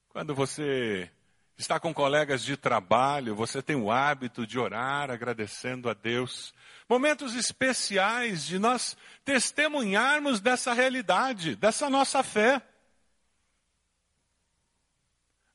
Quando 0.09 0.35
você 0.35 1.11
está 1.59 1.81
com 1.81 1.93
colegas 1.93 2.45
de 2.45 2.57
trabalho, 2.57 3.35
você 3.35 3.61
tem 3.61 3.75
o 3.75 3.91
hábito 3.91 4.47
de 4.47 4.59
orar 4.59 5.11
agradecendo 5.11 5.91
a 5.91 5.95
Deus? 5.95 6.55
Momentos 6.88 7.35
especiais 7.35 8.47
de 8.47 8.59
nós 8.59 8.97
testemunharmos 9.25 10.41
dessa 10.41 10.73
realidade, 10.73 11.57
dessa 11.57 11.91
nossa 11.91 12.23
fé. 12.23 12.62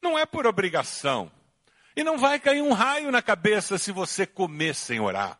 Não 0.01 0.19
é 0.19 0.25
por 0.25 0.45
obrigação. 0.45 1.31
E 1.95 2.03
não 2.03 2.17
vai 2.17 2.38
cair 2.39 2.62
um 2.62 2.74
raio 2.74 3.10
na 3.10 3.22
cabeça 3.22 3.77
se 3.77 3.91
você 3.91 4.27
comer 4.27 4.75
sem 4.75 5.00
orar. 5.00 5.39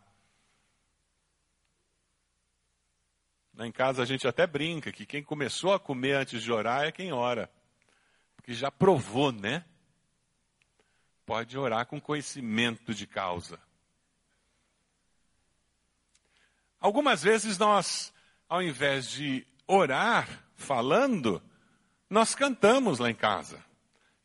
Lá 3.56 3.68
em 3.68 3.72
casa 3.72 4.02
a 4.02 4.06
gente 4.06 4.28
até 4.28 4.48
brinca 4.48 4.92
que 4.92 5.06
quem 5.06 5.22
começou 5.22 5.74
a 5.74 5.80
comer 5.80 6.14
antes 6.14 6.42
de 6.42 6.52
orar 6.52 6.86
é 6.86 6.92
quem 6.92 7.12
ora. 7.12 7.52
Porque 8.38 8.54
já 8.54 8.72
provou, 8.72 9.32
né? 9.32 9.66
Pode 11.26 11.58
orar 11.58 11.86
com 11.86 12.02
conhecimento 12.02 12.94
de 12.94 13.08
causa. 13.08 13.60
Algumas 16.80 17.24
vezes 17.24 17.58
nós, 17.58 18.14
ao 18.50 18.62
invés 18.62 19.10
de 19.10 19.48
orar 19.66 20.28
falando, 20.56 21.42
nós 22.10 22.36
cantamos 22.36 23.00
lá 23.00 23.10
em 23.10 23.16
casa. 23.16 23.64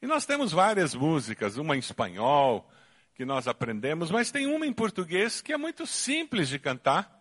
E 0.03 0.07
nós 0.07 0.27
temos 0.27 0.51
várias 0.51 0.95
músicas, 0.95 1.57
uma 1.57 1.77
em 1.77 1.79
espanhol 1.79 2.69
que 3.15 3.25
nós 3.25 3.47
aprendemos, 3.47 4.11
mas 4.11 4.31
tem 4.31 4.47
uma 4.47 4.67
em 4.67 4.73
português 4.73 5.41
que 5.41 5.53
é 5.53 5.57
muito 5.57 5.87
simples 5.87 6.49
de 6.49 6.59
cantar 6.59 7.17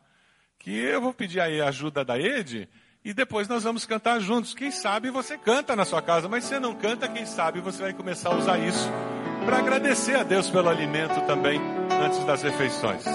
que 0.59 0.75
eu 0.75 1.01
vou 1.01 1.13
pedir 1.13 1.39
aí 1.39 1.61
a 1.61 1.69
ajuda 1.69 2.03
da 2.03 2.19
Ed 2.19 2.67
e 3.03 3.13
depois 3.13 3.47
nós 3.47 3.63
vamos 3.63 3.85
cantar 3.85 4.19
juntos. 4.19 4.53
Quem 4.53 4.71
sabe 4.71 5.09
você 5.09 5.37
canta 5.37 5.75
na 5.75 5.85
sua 5.85 6.01
casa, 6.01 6.27
mas 6.27 6.43
se 6.43 6.59
não 6.59 6.75
canta, 6.75 7.07
quem 7.07 7.25
sabe 7.25 7.61
você 7.61 7.81
vai 7.81 7.93
começar 7.93 8.29
a 8.29 8.35
usar 8.35 8.59
isso 8.59 8.89
para 9.47 9.59
agradecer 9.59 10.13
a 10.17 10.23
Deus 10.23 10.49
pelo 10.49 10.67
alimento 10.67 11.25
também 11.25 11.57
antes 12.03 12.21
das 12.25 12.43
refeições. 12.43 13.05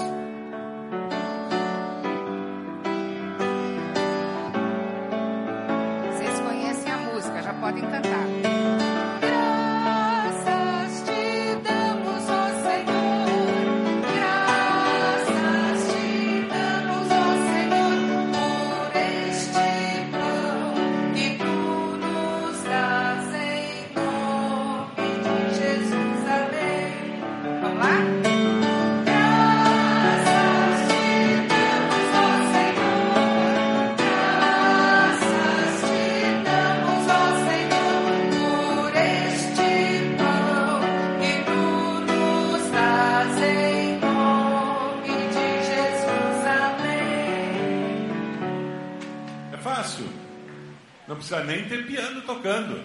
Nem 51.43 51.67
ter 51.67 51.85
piano 51.85 52.21
tocando. 52.21 52.83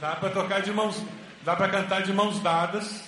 Dá 0.00 0.16
para 0.16 0.30
tocar 0.30 0.62
de 0.62 0.72
mãos, 0.72 1.02
dá 1.44 1.54
para 1.54 1.68
cantar 1.68 2.02
de 2.02 2.12
mãos 2.12 2.40
dadas. 2.40 3.04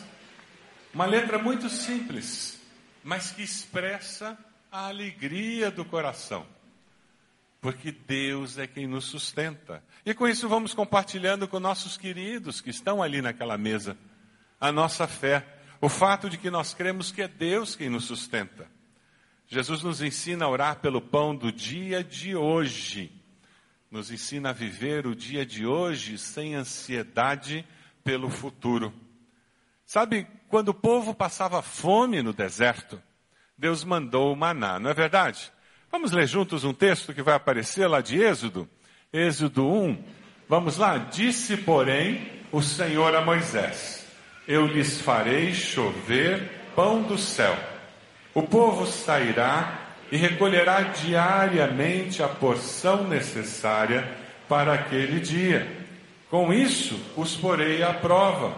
Uma 0.92 1.06
letra 1.06 1.38
muito 1.38 1.68
simples, 1.68 2.60
mas 3.02 3.32
que 3.32 3.42
expressa 3.42 4.38
a 4.70 4.86
alegria 4.86 5.70
do 5.70 5.84
coração. 5.84 6.46
Porque 7.60 7.90
Deus 7.90 8.58
é 8.58 8.66
quem 8.66 8.86
nos 8.86 9.06
sustenta. 9.06 9.82
E 10.04 10.14
com 10.14 10.28
isso 10.28 10.48
vamos 10.48 10.74
compartilhando 10.74 11.48
com 11.48 11.58
nossos 11.58 11.96
queridos 11.96 12.60
que 12.60 12.70
estão 12.70 13.02
ali 13.02 13.22
naquela 13.22 13.56
mesa 13.58 13.96
a 14.60 14.72
nossa 14.72 15.06
fé, 15.06 15.44
o 15.80 15.88
fato 15.88 16.30
de 16.30 16.38
que 16.38 16.48
nós 16.48 16.72
cremos 16.72 17.12
que 17.12 17.20
é 17.22 17.28
Deus 17.28 17.76
quem 17.76 17.90
nos 17.90 18.04
sustenta. 18.04 18.66
Jesus 19.46 19.82
nos 19.82 20.00
ensina 20.00 20.46
a 20.46 20.48
orar 20.48 20.76
pelo 20.76 21.00
pão 21.00 21.36
do 21.36 21.52
dia 21.52 22.02
de 22.02 22.34
hoje 22.34 23.12
nos 23.94 24.10
ensina 24.10 24.50
a 24.50 24.52
viver 24.52 25.06
o 25.06 25.14
dia 25.14 25.46
de 25.46 25.64
hoje 25.64 26.18
sem 26.18 26.56
ansiedade 26.56 27.64
pelo 28.02 28.28
futuro. 28.28 28.92
Sabe, 29.86 30.26
quando 30.48 30.70
o 30.70 30.74
povo 30.74 31.14
passava 31.14 31.62
fome 31.62 32.20
no 32.20 32.32
deserto, 32.32 33.00
Deus 33.56 33.84
mandou 33.84 34.32
o 34.32 34.36
maná, 34.36 34.80
não 34.80 34.90
é 34.90 34.94
verdade? 34.94 35.52
Vamos 35.92 36.10
ler 36.10 36.26
juntos 36.26 36.64
um 36.64 36.74
texto 36.74 37.14
que 37.14 37.22
vai 37.22 37.34
aparecer 37.34 37.86
lá 37.86 38.00
de 38.00 38.20
Êxodo, 38.20 38.68
Êxodo 39.12 39.64
1. 39.64 40.04
Vamos 40.48 40.76
lá? 40.76 40.98
Disse, 40.98 41.56
porém, 41.56 42.42
o 42.50 42.60
Senhor 42.60 43.14
a 43.14 43.24
Moisés: 43.24 44.08
Eu 44.48 44.66
lhes 44.66 45.00
farei 45.00 45.54
chover 45.54 46.50
pão 46.74 47.00
do 47.04 47.16
céu. 47.16 47.56
O 48.34 48.42
povo 48.42 48.86
sairá 48.88 49.83
e 50.14 50.16
recolherá 50.16 50.80
diariamente 50.82 52.22
a 52.22 52.28
porção 52.28 53.02
necessária 53.02 54.08
para 54.48 54.72
aquele 54.72 55.18
dia. 55.18 55.66
Com 56.30 56.52
isso, 56.52 56.96
os 57.16 57.34
porei 57.34 57.82
à 57.82 57.92
prova, 57.92 58.54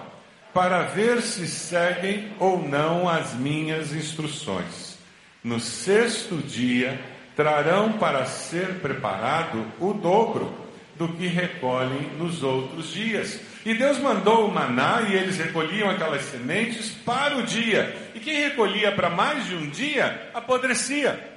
para 0.52 0.82
ver 0.82 1.22
se 1.22 1.48
seguem 1.48 2.30
ou 2.38 2.62
não 2.62 3.08
as 3.08 3.32
minhas 3.32 3.94
instruções. 3.94 4.98
No 5.42 5.58
sexto 5.58 6.36
dia, 6.36 7.00
trarão 7.34 7.94
para 7.94 8.26
ser 8.26 8.74
preparado 8.80 9.64
o 9.80 9.94
dobro 9.94 10.54
do 10.96 11.08
que 11.08 11.26
recolhem 11.26 12.10
nos 12.18 12.42
outros 12.42 12.92
dias. 12.92 13.40
E 13.64 13.72
Deus 13.72 13.98
mandou 13.98 14.46
o 14.46 14.52
maná 14.52 15.06
e 15.08 15.14
eles 15.14 15.38
recolhiam 15.38 15.88
aquelas 15.88 16.22
sementes 16.26 16.90
para 16.90 17.38
o 17.38 17.42
dia. 17.44 17.96
E 18.14 18.20
quem 18.20 18.42
recolhia 18.42 18.92
para 18.92 19.08
mais 19.08 19.46
de 19.46 19.54
um 19.54 19.70
dia, 19.70 20.30
apodrecia. 20.34 21.35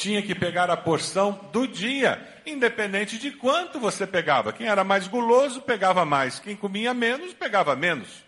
Tinha 0.00 0.22
que 0.22 0.34
pegar 0.34 0.70
a 0.70 0.78
porção 0.78 1.38
do 1.52 1.68
dia, 1.68 2.26
independente 2.46 3.18
de 3.18 3.32
quanto 3.32 3.78
você 3.78 4.06
pegava. 4.06 4.50
Quem 4.50 4.66
era 4.66 4.82
mais 4.82 5.06
guloso, 5.06 5.60
pegava 5.60 6.06
mais. 6.06 6.40
Quem 6.40 6.56
comia 6.56 6.94
menos, 6.94 7.34
pegava 7.34 7.76
menos. 7.76 8.24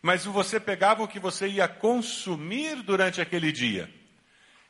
Mas 0.00 0.24
você 0.24 0.58
pegava 0.58 1.02
o 1.02 1.06
que 1.08 1.20
você 1.20 1.46
ia 1.46 1.68
consumir 1.68 2.76
durante 2.76 3.20
aquele 3.20 3.52
dia. 3.52 3.90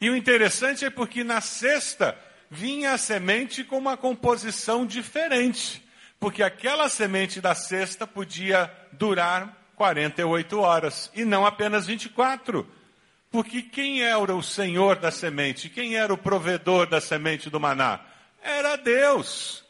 E 0.01 0.11
o 0.11 0.17
interessante 0.17 0.85
é 0.85 0.91
porque 0.91 1.23
na 1.23 1.41
sexta 1.41 2.19
vinha 2.51 2.95
a 2.95 2.99
semente 2.99 3.63
com 3.63 3.79
uma 3.79 3.97
composição 3.97 4.85
diferente. 4.85 5.81
Porque 6.19 6.43
aquela 6.43 6.89
semente 6.89 7.41
da 7.41 7.55
sexta 7.55 8.09
podia 8.09 8.69
durar 8.91 9.57
48 9.77 10.59
horas 10.59 11.13
e 11.15 11.25
não 11.25 11.47
apenas 11.47 11.87
24. 11.87 12.80
Porque 13.31 13.63
quem 13.63 14.03
era 14.03 14.35
o 14.35 14.43
senhor 14.43 14.97
da 14.97 15.11
semente? 15.11 15.69
Quem 15.69 15.97
era 15.97 16.13
o 16.13 16.19
provedor 16.19 16.87
da 16.87 17.01
semente 17.01 17.49
do 17.49 17.61
maná? 17.61 18.05
Era 18.43 18.77
Deus. 18.77 19.65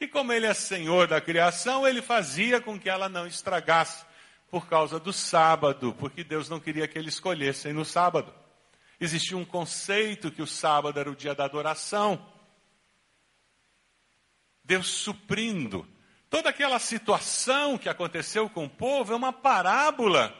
E 0.00 0.08
como 0.08 0.32
ele 0.32 0.46
é 0.46 0.54
senhor 0.54 1.06
da 1.06 1.20
criação, 1.20 1.86
ele 1.86 2.00
fazia 2.00 2.60
com 2.60 2.80
que 2.80 2.88
ela 2.88 3.08
não 3.08 3.26
estragasse 3.26 4.04
por 4.50 4.66
causa 4.66 4.98
do 4.98 5.12
sábado, 5.12 5.94
porque 5.98 6.24
Deus 6.24 6.48
não 6.48 6.58
queria 6.58 6.88
que 6.88 6.98
eles 6.98 7.14
escolhessem 7.14 7.72
no 7.72 7.84
sábado. 7.84 8.34
Existia 8.98 9.36
um 9.36 9.44
conceito 9.44 10.30
que 10.30 10.42
o 10.42 10.46
sábado 10.46 10.98
era 10.98 11.10
o 11.10 11.16
dia 11.16 11.34
da 11.34 11.44
adoração. 11.44 12.24
Deus 14.64 14.88
suprindo. 14.88 15.86
Toda 16.30 16.48
aquela 16.48 16.78
situação 16.78 17.76
que 17.76 17.88
aconteceu 17.88 18.48
com 18.48 18.64
o 18.64 18.70
povo 18.70 19.12
é 19.12 19.16
uma 19.16 19.32
parábola 19.32 20.34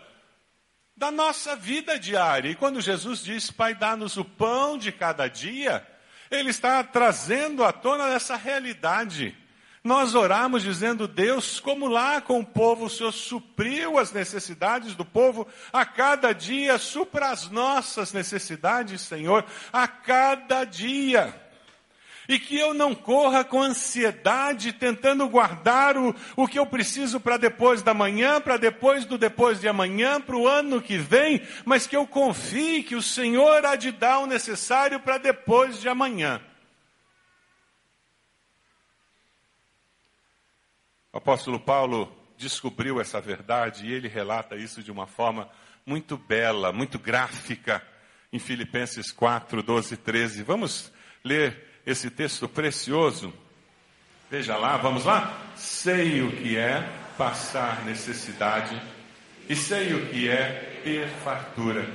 da 0.96 1.10
nossa 1.10 1.56
vida 1.56 1.98
diária. 1.98 2.50
E 2.50 2.54
quando 2.54 2.80
Jesus 2.80 3.22
diz, 3.22 3.50
Pai, 3.50 3.74
dá-nos 3.74 4.16
o 4.16 4.24
pão 4.24 4.78
de 4.78 4.92
cada 4.92 5.28
dia, 5.28 5.86
Ele 6.30 6.50
está 6.50 6.82
trazendo 6.84 7.64
à 7.64 7.72
tona 7.72 8.08
essa 8.14 8.36
realidade. 8.36 9.36
Nós 9.84 10.14
oramos 10.14 10.62
dizendo, 10.62 11.08
Deus, 11.08 11.58
como 11.58 11.88
lá 11.88 12.20
com 12.20 12.38
o 12.38 12.46
povo, 12.46 12.84
o 12.84 12.90
Senhor 12.90 13.10
supriu 13.10 13.98
as 13.98 14.12
necessidades 14.12 14.94
do 14.94 15.04
povo, 15.04 15.46
a 15.72 15.84
cada 15.84 16.32
dia 16.32 16.78
supra 16.78 17.30
as 17.30 17.50
nossas 17.50 18.12
necessidades, 18.12 19.00
Senhor, 19.00 19.44
a 19.72 19.88
cada 19.88 20.64
dia. 20.64 21.34
E 22.28 22.38
que 22.38 22.56
eu 22.56 22.72
não 22.72 22.94
corra 22.94 23.44
com 23.44 23.60
ansiedade, 23.60 24.72
tentando 24.72 25.28
guardar 25.28 25.96
o, 25.96 26.14
o 26.36 26.46
que 26.46 26.58
eu 26.58 26.66
preciso 26.66 27.18
para 27.18 27.36
depois 27.36 27.82
da 27.82 27.92
manhã, 27.92 28.40
para 28.40 28.56
depois 28.56 29.04
do 29.04 29.18
depois 29.18 29.60
de 29.60 29.68
amanhã, 29.68 30.20
para 30.20 30.36
o 30.36 30.46
ano 30.46 30.80
que 30.80 30.96
vem, 30.96 31.42
mas 31.64 31.86
que 31.86 31.96
eu 31.96 32.06
confie 32.06 32.82
que 32.82 32.94
o 32.94 33.02
Senhor 33.02 33.66
há 33.66 33.76
de 33.76 33.90
dar 33.90 34.20
o 34.20 34.26
necessário 34.26 35.00
para 35.00 35.18
depois 35.18 35.80
de 35.80 35.88
amanhã. 35.88 36.40
O 41.12 41.18
apóstolo 41.18 41.60
Paulo 41.60 42.10
descobriu 42.38 43.00
essa 43.00 43.20
verdade 43.20 43.86
e 43.86 43.92
ele 43.92 44.08
relata 44.08 44.56
isso 44.56 44.82
de 44.82 44.90
uma 44.90 45.06
forma 45.06 45.50
muito 45.84 46.16
bela, 46.16 46.72
muito 46.72 46.98
gráfica, 46.98 47.86
em 48.32 48.38
Filipenses 48.38 49.12
4, 49.12 49.62
12 49.62 49.94
e 49.94 49.96
13. 49.96 50.42
Vamos 50.42 50.92
ler 51.22 51.71
esse 51.86 52.10
texto 52.10 52.48
precioso? 52.48 53.32
Veja 54.30 54.56
lá, 54.56 54.76
vamos 54.76 55.04
lá? 55.04 55.38
Sei 55.56 56.22
o 56.22 56.32
que 56.32 56.56
é 56.56 56.88
passar 57.18 57.84
necessidade 57.84 58.80
e 59.48 59.54
sei 59.54 59.94
o 59.94 60.06
que 60.06 60.28
é 60.28 60.80
ter 60.82 61.08
fartura. 61.22 61.86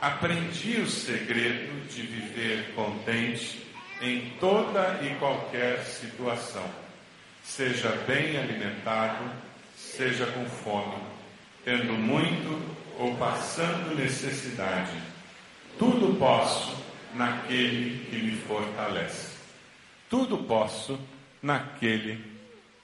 Aprendi 0.00 0.80
o 0.80 0.88
segredo 0.88 1.86
de 1.88 2.02
viver 2.02 2.72
contente 2.74 3.66
em 4.00 4.30
toda 4.40 4.98
e 5.02 5.14
qualquer 5.18 5.84
situação 5.84 6.64
seja 7.44 7.90
bem 8.06 8.38
alimentado, 8.38 9.30
seja 9.76 10.26
com 10.26 10.44
fome, 10.46 10.96
tendo 11.64 11.92
muito 11.92 12.60
ou 12.98 13.14
passando 13.16 13.94
necessidade. 13.94 14.96
Tudo 15.78 16.18
posso 16.18 16.76
naquele 17.14 18.06
que 18.06 18.16
me 18.16 18.36
fortalece. 18.36 19.36
Tudo 20.08 20.38
posso 20.38 20.98
naquele 21.42 22.24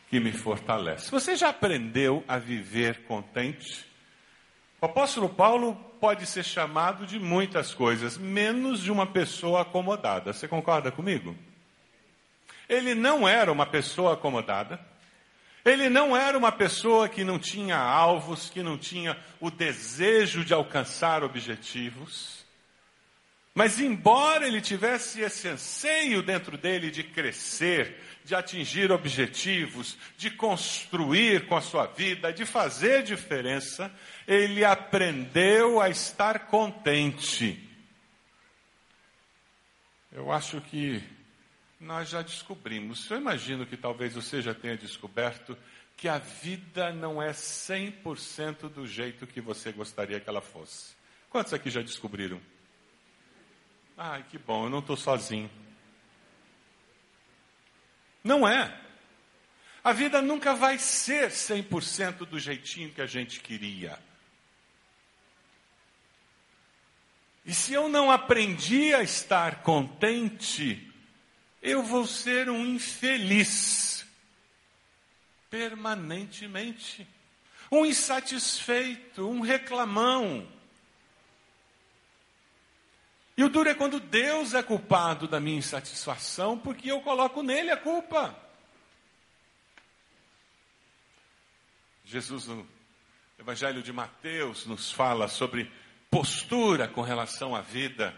que 0.08 0.20
me 0.20 0.32
fortalece. 0.32 1.10
Você 1.10 1.36
já 1.36 1.48
aprendeu 1.48 2.24
a 2.28 2.38
viver 2.38 3.02
contente? 3.04 3.84
O 4.80 4.86
apóstolo 4.86 5.28
Paulo 5.28 5.74
pode 6.00 6.26
ser 6.26 6.44
chamado 6.44 7.06
de 7.06 7.18
muitas 7.18 7.74
coisas, 7.74 8.16
menos 8.16 8.82
de 8.82 8.92
uma 8.92 9.06
pessoa 9.06 9.62
acomodada. 9.62 10.32
Você 10.32 10.46
concorda 10.46 10.92
comigo? 10.92 11.36
Ele 12.68 12.94
não 12.94 13.26
era 13.26 13.50
uma 13.50 13.66
pessoa 13.66 14.14
acomodada. 14.14 14.78
Ele 15.64 15.88
não 15.88 16.16
era 16.16 16.38
uma 16.38 16.52
pessoa 16.52 17.08
que 17.08 17.24
não 17.24 17.40
tinha 17.40 17.76
alvos, 17.76 18.48
que 18.48 18.62
não 18.62 18.78
tinha 18.78 19.18
o 19.40 19.50
desejo 19.50 20.44
de 20.44 20.54
alcançar 20.54 21.24
objetivos. 21.24 22.45
Mas, 23.56 23.80
embora 23.80 24.46
ele 24.46 24.60
tivesse 24.60 25.22
esse 25.22 25.48
anseio 25.48 26.22
dentro 26.22 26.58
dele 26.58 26.90
de 26.90 27.02
crescer, 27.02 27.96
de 28.22 28.34
atingir 28.34 28.92
objetivos, 28.92 29.96
de 30.14 30.30
construir 30.30 31.46
com 31.46 31.56
a 31.56 31.62
sua 31.62 31.86
vida, 31.86 32.30
de 32.34 32.44
fazer 32.44 33.02
diferença, 33.02 33.90
ele 34.28 34.62
aprendeu 34.62 35.80
a 35.80 35.88
estar 35.88 36.48
contente. 36.48 37.58
Eu 40.12 40.30
acho 40.30 40.60
que 40.60 41.02
nós 41.80 42.10
já 42.10 42.20
descobrimos. 42.20 43.10
Eu 43.10 43.16
imagino 43.16 43.64
que 43.64 43.78
talvez 43.78 44.12
você 44.12 44.42
já 44.42 44.52
tenha 44.52 44.76
descoberto 44.76 45.56
que 45.96 46.08
a 46.08 46.18
vida 46.18 46.92
não 46.92 47.22
é 47.22 47.30
100% 47.30 48.68
do 48.68 48.86
jeito 48.86 49.26
que 49.26 49.40
você 49.40 49.72
gostaria 49.72 50.20
que 50.20 50.28
ela 50.28 50.42
fosse. 50.42 50.94
Quantos 51.30 51.54
aqui 51.54 51.70
já 51.70 51.80
descobriram? 51.80 52.38
Ai, 53.96 54.24
que 54.28 54.38
bom, 54.38 54.64
eu 54.64 54.70
não 54.70 54.80
estou 54.80 54.96
sozinho. 54.96 55.50
Não 58.22 58.46
é. 58.46 58.76
A 59.82 59.92
vida 59.92 60.20
nunca 60.20 60.54
vai 60.54 60.78
ser 60.78 61.30
100% 61.30 62.26
do 62.26 62.38
jeitinho 62.38 62.92
que 62.92 63.00
a 63.00 63.06
gente 63.06 63.40
queria. 63.40 63.98
E 67.44 67.54
se 67.54 67.72
eu 67.72 67.88
não 67.88 68.10
aprendi 68.10 68.92
a 68.92 69.02
estar 69.02 69.62
contente, 69.62 70.92
eu 71.62 71.84
vou 71.84 72.04
ser 72.04 72.50
um 72.50 72.66
infeliz 72.66 74.04
permanentemente, 75.48 77.06
um 77.70 77.86
insatisfeito, 77.86 79.28
um 79.28 79.40
reclamão. 79.40 80.46
E 83.36 83.44
o 83.44 83.48
duro 83.48 83.68
é 83.68 83.74
quando 83.74 84.00
Deus 84.00 84.54
é 84.54 84.62
culpado 84.62 85.28
da 85.28 85.38
minha 85.38 85.58
insatisfação, 85.58 86.58
porque 86.58 86.90
eu 86.90 87.00
coloco 87.02 87.42
nele 87.42 87.70
a 87.70 87.76
culpa. 87.76 88.34
Jesus, 92.04 92.46
no 92.46 92.66
Evangelho 93.38 93.82
de 93.82 93.92
Mateus, 93.92 94.64
nos 94.64 94.90
fala 94.90 95.28
sobre 95.28 95.70
postura 96.10 96.88
com 96.88 97.02
relação 97.02 97.54
à 97.54 97.60
vida 97.60 98.16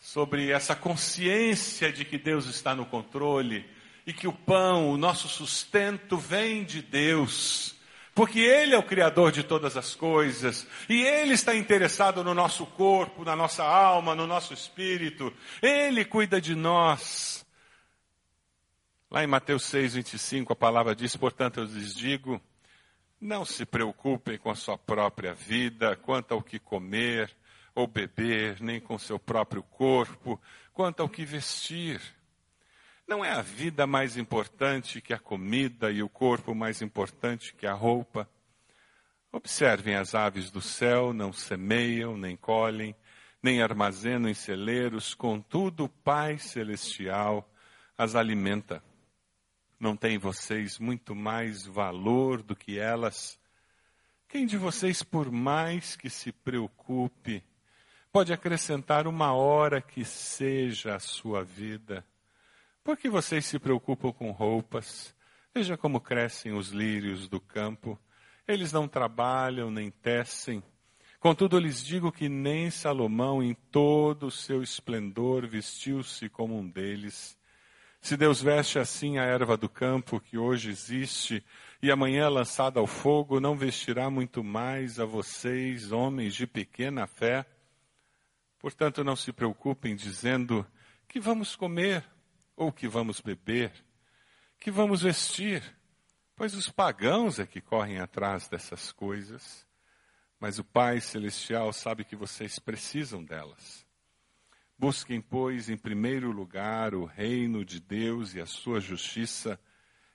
sobre 0.00 0.50
essa 0.50 0.74
consciência 0.74 1.92
de 1.92 2.04
que 2.04 2.18
Deus 2.18 2.46
está 2.46 2.74
no 2.74 2.86
controle 2.86 3.68
e 4.06 4.12
que 4.12 4.26
o 4.26 4.32
pão, 4.32 4.90
o 4.90 4.96
nosso 4.96 5.28
sustento 5.28 6.16
vem 6.16 6.64
de 6.64 6.80
Deus. 6.80 7.74
Porque 8.18 8.40
Ele 8.40 8.74
é 8.74 8.76
o 8.76 8.82
Criador 8.82 9.30
de 9.30 9.44
todas 9.44 9.76
as 9.76 9.94
coisas, 9.94 10.66
e 10.88 11.02
Ele 11.02 11.34
está 11.34 11.54
interessado 11.54 12.24
no 12.24 12.34
nosso 12.34 12.66
corpo, 12.66 13.24
na 13.24 13.36
nossa 13.36 13.62
alma, 13.62 14.12
no 14.12 14.26
nosso 14.26 14.52
espírito, 14.52 15.32
Ele 15.62 16.04
cuida 16.04 16.40
de 16.40 16.56
nós. 16.56 17.46
Lá 19.08 19.22
em 19.22 19.28
Mateus 19.28 19.62
6, 19.66 19.94
25, 19.94 20.52
a 20.52 20.56
palavra 20.56 20.96
diz: 20.96 21.14
Portanto, 21.14 21.60
eu 21.60 21.64
lhes 21.66 21.94
digo, 21.94 22.42
não 23.20 23.44
se 23.44 23.64
preocupem 23.64 24.36
com 24.36 24.50
a 24.50 24.56
sua 24.56 24.76
própria 24.76 25.32
vida, 25.32 25.94
quanto 25.94 26.34
ao 26.34 26.42
que 26.42 26.58
comer 26.58 27.32
ou 27.72 27.86
beber, 27.86 28.60
nem 28.60 28.80
com 28.80 28.98
seu 28.98 29.20
próprio 29.20 29.62
corpo, 29.62 30.42
quanto 30.74 31.04
ao 31.04 31.08
que 31.08 31.24
vestir. 31.24 32.00
Não 33.08 33.24
é 33.24 33.30
a 33.30 33.40
vida 33.40 33.86
mais 33.86 34.18
importante 34.18 35.00
que 35.00 35.14
a 35.14 35.18
comida 35.18 35.90
e 35.90 36.02
o 36.02 36.10
corpo 36.10 36.54
mais 36.54 36.82
importante 36.82 37.54
que 37.54 37.66
a 37.66 37.72
roupa? 37.72 38.28
Observem 39.32 39.94
as 39.94 40.14
aves 40.14 40.50
do 40.50 40.60
céu, 40.60 41.14
não 41.14 41.32
semeiam, 41.32 42.18
nem 42.18 42.36
colhem, 42.36 42.94
nem 43.42 43.62
armazenam 43.62 44.28
em 44.28 44.34
celeiros, 44.34 45.14
contudo 45.14 45.84
o 45.84 45.88
Pai 45.88 46.36
Celestial 46.36 47.50
as 47.96 48.14
alimenta. 48.14 48.84
Não 49.80 49.96
tem 49.96 50.18
vocês 50.18 50.78
muito 50.78 51.14
mais 51.14 51.64
valor 51.64 52.42
do 52.42 52.54
que 52.54 52.78
elas? 52.78 53.40
Quem 54.28 54.44
de 54.44 54.58
vocês, 54.58 55.02
por 55.02 55.32
mais 55.32 55.96
que 55.96 56.10
se 56.10 56.30
preocupe, 56.30 57.42
pode 58.12 58.34
acrescentar 58.34 59.06
uma 59.06 59.32
hora 59.32 59.80
que 59.80 60.04
seja 60.04 60.94
a 60.94 61.00
sua 61.00 61.42
vida? 61.42 62.04
Por 62.88 62.96
que 62.96 63.10
vocês 63.10 63.44
se 63.44 63.58
preocupam 63.58 64.10
com 64.14 64.30
roupas? 64.30 65.14
Veja 65.54 65.76
como 65.76 66.00
crescem 66.00 66.54
os 66.54 66.70
lírios 66.70 67.28
do 67.28 67.38
campo. 67.38 68.00
Eles 68.46 68.72
não 68.72 68.88
trabalham 68.88 69.70
nem 69.70 69.90
tecem. 69.90 70.62
Contudo, 71.20 71.58
lhes 71.58 71.84
digo 71.84 72.10
que 72.10 72.30
nem 72.30 72.70
Salomão, 72.70 73.42
em 73.42 73.52
todo 73.52 74.28
o 74.28 74.30
seu 74.30 74.62
esplendor, 74.62 75.46
vestiu-se 75.46 76.30
como 76.30 76.58
um 76.58 76.66
deles. 76.66 77.36
Se 78.00 78.16
Deus 78.16 78.40
veste 78.40 78.78
assim 78.78 79.18
a 79.18 79.22
erva 79.22 79.54
do 79.54 79.68
campo, 79.68 80.18
que 80.18 80.38
hoje 80.38 80.70
existe, 80.70 81.44
e 81.82 81.90
amanhã 81.90 82.24
é 82.24 82.28
lançada 82.30 82.80
ao 82.80 82.86
fogo, 82.86 83.38
não 83.38 83.54
vestirá 83.54 84.08
muito 84.08 84.42
mais 84.42 84.98
a 84.98 85.04
vocês, 85.04 85.92
homens 85.92 86.34
de 86.34 86.46
pequena 86.46 87.06
fé? 87.06 87.44
Portanto, 88.58 89.04
não 89.04 89.14
se 89.14 89.30
preocupem 89.30 89.94
dizendo 89.94 90.66
que 91.06 91.20
vamos 91.20 91.54
comer 91.54 92.02
ou 92.58 92.72
que 92.72 92.88
vamos 92.88 93.20
beber, 93.20 93.72
que 94.58 94.68
vamos 94.68 95.02
vestir, 95.02 95.62
pois 96.34 96.54
os 96.54 96.68
pagãos 96.68 97.38
é 97.38 97.46
que 97.46 97.60
correm 97.60 98.00
atrás 98.00 98.48
dessas 98.48 98.90
coisas, 98.90 99.64
mas 100.40 100.58
o 100.58 100.64
Pai 100.64 101.00
Celestial 101.00 101.72
sabe 101.72 102.04
que 102.04 102.16
vocês 102.16 102.58
precisam 102.58 103.24
delas. 103.24 103.86
Busquem, 104.76 105.20
pois, 105.20 105.70
em 105.70 105.76
primeiro 105.76 106.32
lugar 106.32 106.96
o 106.96 107.04
reino 107.04 107.64
de 107.64 107.78
Deus 107.78 108.34
e 108.34 108.40
a 108.40 108.46
sua 108.46 108.80
justiça, 108.80 109.58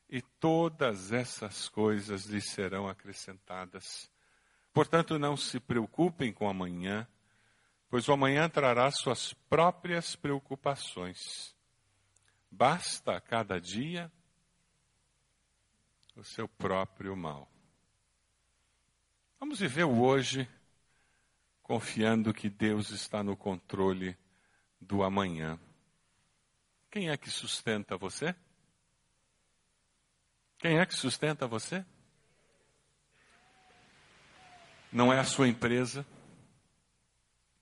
e 0.09 0.21
todas 0.21 1.13
essas 1.13 1.69
coisas 1.69 2.25
lhes 2.25 2.49
serão 2.49 2.89
acrescentadas. 2.89 4.11
Portanto, 4.73 5.17
não 5.17 5.37
se 5.37 5.61
preocupem 5.61 6.33
com 6.33 6.49
amanhã, 6.49 7.07
pois 7.89 8.09
o 8.09 8.13
amanhã 8.13 8.49
trará 8.49 8.91
suas 8.91 9.33
próprias 9.33 10.13
preocupações. 10.13 11.55
Basta 12.55 13.19
cada 13.19 13.59
dia 13.59 14.11
o 16.15 16.23
seu 16.23 16.47
próprio 16.47 17.15
mal. 17.15 17.51
Vamos 19.39 19.59
viver 19.59 19.85
o 19.85 19.99
hoje 19.99 20.47
confiando 21.63 22.31
que 22.31 22.51
Deus 22.51 22.91
está 22.91 23.23
no 23.23 23.35
controle 23.35 24.15
do 24.79 25.01
amanhã. 25.01 25.59
Quem 26.91 27.09
é 27.09 27.17
que 27.17 27.31
sustenta 27.31 27.97
você? 27.97 28.35
Quem 30.59 30.77
é 30.77 30.85
que 30.85 30.93
sustenta 30.93 31.47
você? 31.47 31.83
Não 34.91 35.11
é 35.11 35.19
a 35.19 35.25
sua 35.25 35.47
empresa, 35.47 36.05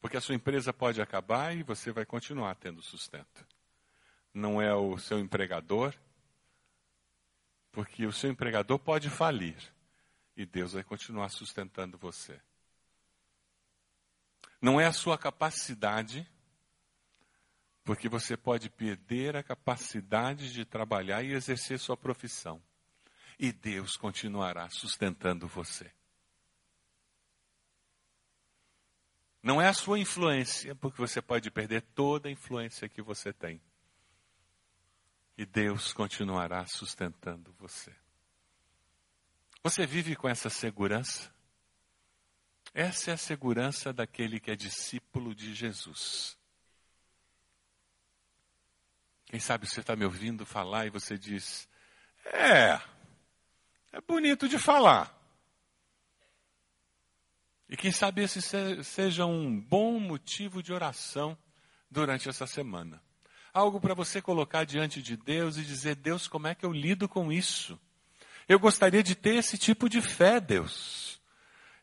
porque 0.02 0.18
a 0.18 0.22
sua 0.22 0.36
empresa 0.36 0.74
pode 0.74 1.02
acabar 1.02 1.56
e 1.56 1.64
você 1.64 1.94
vai 1.94 2.06
continuar 2.06 2.56
tendo 2.56 2.82
sustento. 2.82 3.48
Não 4.34 4.62
é 4.62 4.74
o 4.74 4.98
seu 4.98 5.20
empregador, 5.20 5.94
porque 7.72 8.06
o 8.06 8.14
seu 8.14 8.30
empregador 8.30 8.80
pode 8.80 9.10
falir 9.10 9.58
e 10.36 10.46
Deus 10.46 10.74
vai 10.74 10.84
continuar 10.84 11.30
sustentando 11.30 11.98
você. 11.98 12.40
Não 14.62 14.80
é 14.80 14.86
a 14.86 14.94
sua 14.94 15.18
capacidade, 15.18 16.28
porque 17.84 18.08
você 18.08 18.38
pode 18.38 18.70
perder 18.70 19.36
a 19.36 19.44
capacidade 19.44 20.54
de 20.54 20.66
trabalhar 20.66 21.24
e 21.24 21.34
exercer 21.34 21.80
sua 21.80 21.98
profissão. 21.98 22.62
E 23.40 23.52
Deus 23.52 23.98
continuará 23.98 24.70
sustentando 24.70 25.48
você. 25.48 25.92
Não 29.42 29.60
é 29.60 29.68
a 29.68 29.74
sua 29.74 29.98
influência, 29.98 30.76
porque 30.76 31.02
você 31.02 31.20
pode 31.20 31.50
perder 31.50 31.82
toda 31.82 32.30
a 32.30 32.32
influência 32.32 32.88
que 32.88 33.02
você 33.02 33.34
tem. 33.34 33.60
E 35.42 35.46
Deus 35.48 35.92
continuará 35.92 36.68
sustentando 36.68 37.52
você. 37.58 37.92
Você 39.64 39.88
vive 39.88 40.16
com 40.16 40.30
essa 40.30 40.52
segurança? 40.52 41.34
Essa 42.76 43.10
é 43.10 43.14
a 43.16 43.18
segurança 43.18 43.92
daquele 43.92 44.40
que 44.40 44.52
é 44.52 44.56
discípulo 44.56 45.34
de 45.34 45.56
Jesus. 45.56 46.38
Quem 49.26 49.40
sabe 49.40 49.66
você 49.66 49.80
está 49.80 49.96
me 49.96 50.06
ouvindo 50.06 50.46
falar 50.46 50.86
e 50.86 50.92
você 50.92 51.18
diz: 51.18 51.68
É, 52.24 52.80
é 53.94 54.00
bonito 54.00 54.48
de 54.48 54.60
falar. 54.60 55.12
E 57.68 57.76
quem 57.76 57.92
sabe 57.92 58.22
esse 58.22 58.44
seja 58.84 59.26
um 59.26 59.60
bom 59.60 60.00
motivo 60.00 60.62
de 60.62 60.72
oração 60.72 61.36
durante 61.90 62.30
essa 62.30 62.46
semana. 62.46 63.02
Algo 63.54 63.82
para 63.82 63.94
você 63.94 64.22
colocar 64.22 64.64
diante 64.64 65.02
de 65.02 65.18
Deus 65.18 65.58
e 65.58 65.64
dizer: 65.64 65.96
Deus, 65.96 66.28
como 66.28 66.48
é 66.48 66.56
que 66.56 66.66
eu 66.66 66.72
lido 66.72 67.10
com 67.10 67.32
isso? 67.32 67.78
Eu 68.48 68.60
gostaria 68.60 69.04
de 69.04 69.14
ter 69.14 69.36
esse 69.36 69.58
tipo 69.58 69.90
de 69.90 70.02
fé, 70.02 70.40
Deus. 70.40 71.22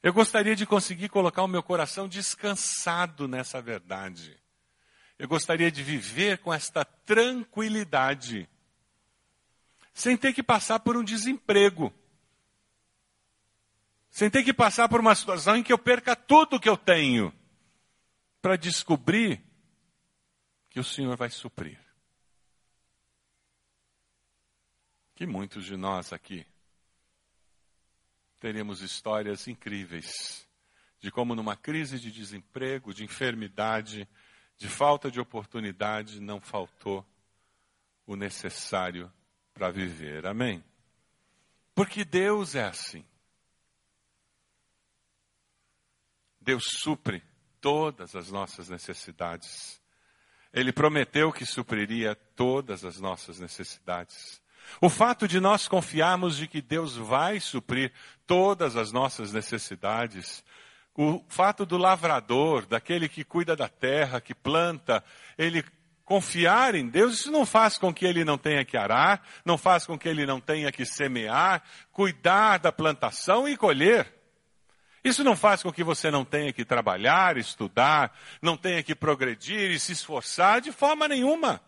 Eu 0.03 0.13
gostaria 0.13 0.55
de 0.55 0.65
conseguir 0.65 1.09
colocar 1.09 1.43
o 1.43 1.49
meu 1.49 1.63
coração 1.63 2.09
descansado 2.09 3.29
nessa 3.29 3.61
verdade. 3.61 4.39
Eu 5.19 5.29
gostaria 5.29 5.71
de 5.71 5.83
viver 5.83 6.39
com 6.39 6.55
esta 6.55 6.85
tranquilidade, 6.85 8.49
sem 9.93 10.17
ter 10.17 10.33
que 10.33 10.43
passar 10.43 10.79
por 10.79 10.97
um 10.97 11.03
desemprego, 11.03 11.93
sem 14.11 14.31
ter 14.31 14.45
que 14.45 14.55
passar 14.55 14.89
por 14.89 15.01
uma 15.01 15.15
situação 15.15 15.57
em 15.57 15.63
que 15.63 15.73
eu 15.73 15.79
perca 15.79 16.15
tudo 16.15 16.61
que 16.61 16.69
eu 16.69 16.77
tenho, 16.77 17.33
para 18.41 18.57
descobrir 18.57 19.48
que 20.79 20.81
o 20.81 20.85
Senhor 20.85 21.17
vai 21.17 21.29
suprir. 21.29 21.77
Que 25.17 25.27
muitos 25.27 25.65
de 25.65 25.77
nós 25.77 26.13
aqui 26.13 26.47
teríamos 28.39 28.81
histórias 28.81 29.49
incríveis 29.49 30.47
de 31.01 31.11
como 31.11 31.35
numa 31.35 31.57
crise 31.57 31.99
de 31.99 32.13
desemprego, 32.13 32.95
de 32.95 33.03
enfermidade, 33.03 34.09
de 34.57 34.69
falta 34.69 35.11
de 35.11 35.19
oportunidade, 35.19 36.21
não 36.21 36.41
faltou 36.41 37.05
o 38.07 38.15
necessário 38.15 39.13
para 39.53 39.73
viver. 39.73 40.29
Amém? 40.29 40.63
Porque 41.75 42.05
Deus 42.05 42.55
é 42.55 42.63
assim. 42.63 43.05
Deus 46.41 46.63
supre 46.81 47.21
todas 47.61 48.15
as 48.15 48.31
nossas 48.31 48.69
necessidades. 48.69 49.83
Ele 50.53 50.73
prometeu 50.73 51.33
que 51.33 51.45
supriria 51.45 52.15
todas 52.37 52.85
as 52.85 52.99
nossas 52.99 53.39
necessidades. 53.39 54.41
O 54.81 54.89
fato 54.89 55.27
de 55.27 55.41
nós 55.41 55.67
confiarmos 55.67 56.37
de 56.37 56.47
que 56.47 56.61
Deus 56.61 56.97
vai 56.97 57.41
suprir 57.41 57.93
todas 58.27 58.77
as 58.77 58.93
nossas 58.93 59.33
necessidades 59.33 60.45
o 60.99 61.25
fato 61.29 61.65
do 61.65 61.79
lavrador, 61.79 62.67
daquele 62.67 63.09
que 63.09 63.23
cuida 63.23 63.55
da 63.55 63.69
terra, 63.69 64.21
que 64.21 64.35
planta, 64.35 65.05
ele 65.39 65.65
confiar 66.05 66.75
em 66.75 66.89
Deus, 66.89 67.21
isso 67.21 67.31
não 67.31 67.47
faz 67.47 67.79
com 67.79 67.95
que 67.95 68.05
ele 68.05 68.25
não 68.25 68.37
tenha 68.37 68.65
que 68.65 68.77
arar, 68.77 69.23
não 69.45 69.57
faz 69.57 69.87
com 69.87 69.97
que 69.97 70.09
ele 70.09 70.27
não 70.27 70.41
tenha 70.41 70.73
que 70.73 70.85
semear, 70.85 71.63
cuidar 71.93 72.59
da 72.59 72.73
plantação 72.73 73.49
e 73.49 73.57
colher. 73.57 74.13
Isso 75.09 75.25
não 75.25 75.35
faz 75.35 75.63
com 75.63 75.73
que 75.73 75.83
você 75.83 76.11
não 76.11 76.23
tenha 76.23 76.53
que 76.53 76.67
trabalhar, 76.67 77.39
estudar, 77.39 78.15
não 78.43 78.59
tenha 78.59 78.83
que 78.83 78.95
progredir 78.95 79.71
e 79.71 79.81
se 79.81 79.93
esforçar 79.93 80.61
de 80.61 80.71
forma 80.71 81.09
nenhuma. 81.09 81.63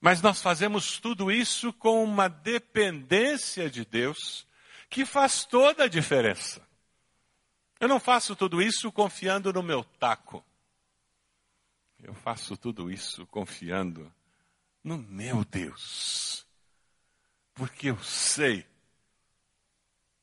Mas 0.00 0.22
nós 0.22 0.40
fazemos 0.40 0.98
tudo 1.00 1.30
isso 1.30 1.72
com 1.72 2.04
uma 2.04 2.28
dependência 2.28 3.68
de 3.68 3.84
Deus 3.84 4.46
que 4.88 5.04
faz 5.04 5.44
toda 5.44 5.84
a 5.84 5.88
diferença. 5.88 6.66
Eu 7.80 7.88
não 7.88 7.98
faço 7.98 8.36
tudo 8.36 8.62
isso 8.62 8.92
confiando 8.92 9.52
no 9.52 9.62
meu 9.62 9.82
taco. 9.82 10.44
Eu 12.00 12.14
faço 12.14 12.56
tudo 12.56 12.90
isso 12.90 13.26
confiando 13.26 14.10
no 14.84 14.96
meu 14.96 15.44
Deus. 15.44 16.46
Porque 17.54 17.90
eu 17.90 18.02
sei 18.02 18.69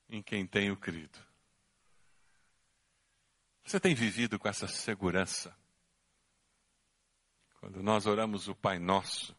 em 0.09 0.21
quem 0.21 0.45
tenho 0.45 0.75
crido. 0.77 1.17
Você 3.63 3.79
tem 3.79 3.93
vivido 3.93 4.39
com 4.39 4.47
essa 4.47 4.67
segurança? 4.67 5.55
Quando 7.59 7.83
nós 7.83 8.05
oramos 8.05 8.47
o 8.47 8.55
Pai 8.55 8.79
Nosso, 8.79 9.35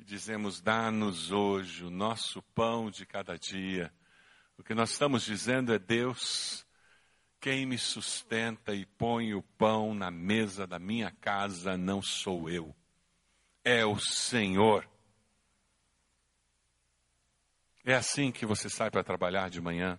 dizemos: 0.00 0.60
dá-nos 0.60 1.30
hoje 1.30 1.84
o 1.84 1.90
nosso 1.90 2.42
pão 2.54 2.90
de 2.90 3.06
cada 3.06 3.38
dia. 3.38 3.92
O 4.58 4.62
que 4.62 4.74
nós 4.74 4.90
estamos 4.90 5.24
dizendo 5.24 5.72
é: 5.72 5.78
Deus, 5.78 6.66
quem 7.40 7.66
me 7.66 7.78
sustenta 7.78 8.74
e 8.74 8.84
põe 8.84 9.34
o 9.34 9.42
pão 9.42 9.94
na 9.94 10.10
mesa 10.10 10.66
da 10.66 10.78
minha 10.78 11.12
casa 11.12 11.76
não 11.76 12.02
sou 12.02 12.50
eu, 12.50 12.74
é 13.62 13.84
o 13.84 13.98
Senhor. 13.98 14.88
É 17.88 17.94
assim 17.94 18.32
que 18.32 18.44
você 18.44 18.68
sai 18.68 18.90
para 18.90 19.04
trabalhar 19.04 19.48
de 19.48 19.60
manhã. 19.60 19.96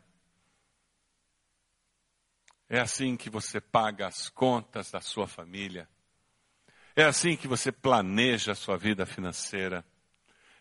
É 2.67 2.81
assim 2.81 3.15
que 3.15 3.29
você 3.29 3.61
paga 3.61 4.07
as 4.07 4.27
contas 4.27 4.91
da 4.91 4.99
sua 4.99 5.25
família. 5.25 5.87
É 6.97 7.05
assim 7.05 7.37
que 7.37 7.47
você 7.47 7.71
planeja 7.71 8.51
a 8.51 8.55
sua 8.55 8.77
vida 8.77 9.05
financeira, 9.05 9.85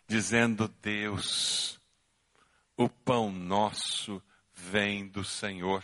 dizendo: 0.06 0.68
Deus, 0.80 1.80
o 2.76 2.88
pão 2.88 3.32
nosso 3.32 4.22
vem 4.54 5.08
do 5.08 5.24
Senhor. 5.24 5.82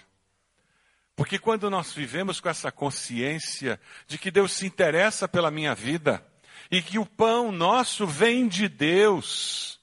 Porque 1.16 1.40
quando 1.40 1.68
nós 1.68 1.92
vivemos 1.92 2.40
com 2.40 2.50
essa 2.50 2.70
consciência 2.70 3.81
de 4.07 4.16
que 4.16 4.31
Deus 4.31 4.52
se 4.52 4.64
interessa 4.64 5.26
pela 5.26 5.50
minha 5.50 5.74
vida 5.74 6.24
e 6.70 6.81
que 6.81 7.00
o 7.00 7.05
pão 7.05 7.50
nosso 7.50 8.07
vem 8.07 8.46
de 8.46 8.68
Deus, 8.68 9.81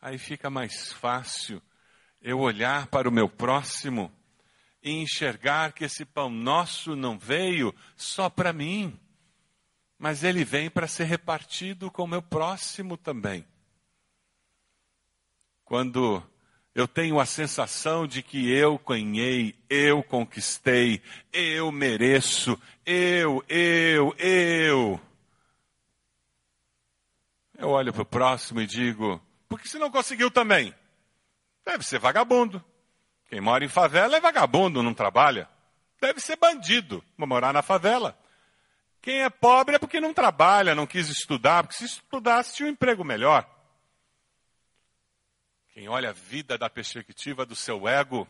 aí 0.00 0.18
fica 0.18 0.48
mais 0.48 0.92
fácil 0.92 1.62
eu 2.20 2.38
olhar 2.38 2.86
para 2.86 3.08
o 3.08 3.12
meu 3.12 3.28
próximo 3.28 4.12
e 4.82 4.90
enxergar 4.90 5.72
que 5.72 5.84
esse 5.84 6.04
pão 6.04 6.30
nosso 6.30 6.96
não 6.96 7.18
veio 7.18 7.74
só 7.96 8.30
para 8.30 8.52
mim, 8.52 8.98
mas 9.98 10.24
ele 10.24 10.44
vem 10.44 10.70
para 10.70 10.86
ser 10.86 11.04
repartido 11.04 11.90
com 11.90 12.04
o 12.04 12.08
meu 12.08 12.22
próximo 12.22 12.96
também. 12.96 13.46
Quando 15.64 16.22
eu 16.74 16.88
tenho 16.88 17.20
a 17.20 17.26
sensação 17.26 18.06
de 18.06 18.22
que 18.22 18.50
eu 18.50 18.78
ganhei, 18.78 19.54
eu 19.68 20.02
conquistei, 20.02 21.02
eu 21.32 21.70
mereço, 21.70 22.58
eu, 22.84 23.44
eu, 23.48 24.14
eu. 24.18 25.00
Eu 27.56 27.68
olho 27.68 27.92
para 27.92 28.02
o 28.02 28.06
próximo 28.06 28.60
e 28.60 28.66
digo: 28.66 29.20
por 29.50 29.60
que 29.60 29.68
você 29.68 29.80
não 29.80 29.90
conseguiu 29.90 30.30
também? 30.30 30.72
Deve 31.64 31.84
ser 31.84 31.98
vagabundo. 31.98 32.64
Quem 33.28 33.40
mora 33.40 33.64
em 33.64 33.68
favela 33.68 34.16
é 34.16 34.20
vagabundo, 34.20 34.80
não 34.80 34.94
trabalha. 34.94 35.48
Deve 36.00 36.20
ser 36.20 36.36
bandido, 36.36 37.04
morar 37.18 37.52
na 37.52 37.60
favela. 37.60 38.16
Quem 39.02 39.22
é 39.22 39.28
pobre 39.28 39.74
é 39.74 39.78
porque 39.78 40.00
não 40.00 40.14
trabalha, 40.14 40.74
não 40.74 40.86
quis 40.86 41.08
estudar, 41.08 41.64
porque 41.64 41.76
se 41.76 41.84
estudasse 41.84 42.54
tinha 42.56 42.68
um 42.68 42.72
emprego 42.72 43.02
melhor. 43.02 43.44
Quem 45.74 45.88
olha 45.88 46.10
a 46.10 46.12
vida 46.12 46.56
da 46.56 46.70
perspectiva 46.70 47.44
do 47.44 47.56
seu 47.56 47.88
ego, 47.88 48.28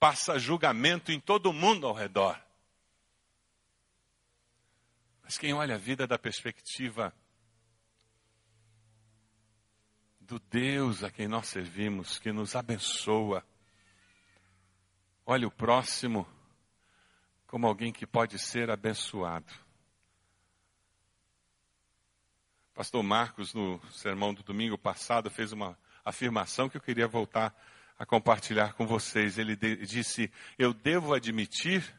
passa 0.00 0.38
julgamento 0.38 1.12
em 1.12 1.20
todo 1.20 1.52
mundo 1.52 1.86
ao 1.86 1.92
redor. 1.92 2.40
Mas 5.22 5.36
quem 5.36 5.52
olha 5.52 5.74
a 5.74 5.78
vida 5.78 6.06
da 6.06 6.18
perspectiva 6.18 7.12
do 10.24 10.38
Deus 10.38 11.04
a 11.04 11.10
quem 11.10 11.28
nós 11.28 11.48
servimos, 11.48 12.18
que 12.18 12.32
nos 12.32 12.56
abençoa, 12.56 13.44
olha 15.26 15.46
o 15.46 15.50
próximo 15.50 16.26
como 17.46 17.66
alguém 17.66 17.92
que 17.92 18.06
pode 18.06 18.38
ser 18.38 18.70
abençoado. 18.70 19.52
Pastor 22.74 23.02
Marcos, 23.02 23.54
no 23.54 23.80
sermão 23.92 24.34
do 24.34 24.42
domingo 24.42 24.76
passado, 24.76 25.30
fez 25.30 25.52
uma 25.52 25.78
afirmação 26.04 26.68
que 26.68 26.76
eu 26.76 26.80
queria 26.80 27.06
voltar 27.06 27.54
a 27.96 28.04
compartilhar 28.04 28.72
com 28.72 28.86
vocês. 28.86 29.38
Ele 29.38 29.54
disse: 29.54 30.32
Eu 30.58 30.74
devo 30.74 31.14
admitir 31.14 31.94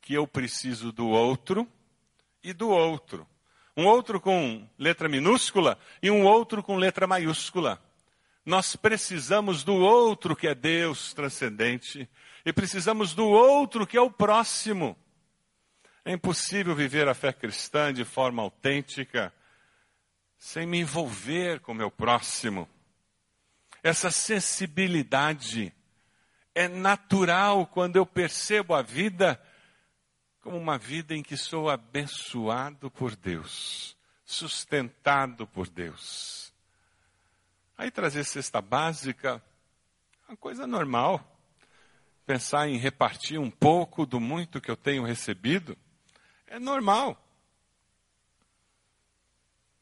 que 0.00 0.14
eu 0.14 0.26
preciso 0.26 0.90
do 0.90 1.06
outro 1.06 1.70
e 2.42 2.52
do 2.52 2.68
outro. 2.68 3.28
Um 3.76 3.84
outro 3.84 4.20
com 4.20 4.66
letra 4.78 5.08
minúscula 5.08 5.78
e 6.02 6.10
um 6.10 6.24
outro 6.24 6.62
com 6.62 6.76
letra 6.76 7.06
maiúscula. 7.06 7.82
Nós 8.44 8.74
precisamos 8.74 9.62
do 9.62 9.74
outro 9.74 10.34
que 10.34 10.48
é 10.48 10.54
Deus 10.54 11.12
transcendente 11.12 12.08
e 12.44 12.52
precisamos 12.52 13.12
do 13.12 13.26
outro 13.26 13.86
que 13.86 13.96
é 13.96 14.00
o 14.00 14.10
próximo. 14.10 14.96
É 16.04 16.12
impossível 16.12 16.74
viver 16.74 17.08
a 17.08 17.14
fé 17.14 17.32
cristã 17.32 17.92
de 17.92 18.04
forma 18.04 18.42
autêntica 18.42 19.32
sem 20.38 20.66
me 20.66 20.78
envolver 20.78 21.60
com 21.60 21.72
o 21.72 21.74
meu 21.74 21.90
próximo. 21.90 22.68
Essa 23.82 24.10
sensibilidade 24.10 25.72
é 26.54 26.68
natural 26.68 27.66
quando 27.66 27.96
eu 27.96 28.06
percebo 28.06 28.74
a 28.74 28.80
vida 28.80 29.40
como 30.46 30.58
uma 30.58 30.78
vida 30.78 31.12
em 31.12 31.24
que 31.24 31.36
sou 31.36 31.68
abençoado 31.68 32.88
por 32.88 33.16
Deus, 33.16 33.96
sustentado 34.24 35.44
por 35.44 35.68
Deus. 35.68 36.54
Aí 37.76 37.90
trazer 37.90 38.22
cesta 38.22 38.62
básica 38.62 39.42
uma 40.28 40.36
coisa 40.36 40.64
normal. 40.64 41.36
Pensar 42.24 42.68
em 42.68 42.76
repartir 42.76 43.40
um 43.40 43.50
pouco 43.50 44.06
do 44.06 44.20
muito 44.20 44.60
que 44.60 44.70
eu 44.70 44.76
tenho 44.76 45.02
recebido 45.02 45.76
é 46.46 46.60
normal. 46.60 47.20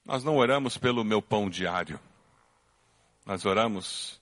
Nós 0.03 0.25
não 0.25 0.39
oramos 0.39 0.79
pelo 0.79 1.05
meu 1.05 1.21
pão 1.21 1.51
diário. 1.51 2.01
Nós 3.27 3.45
oramos 3.45 4.19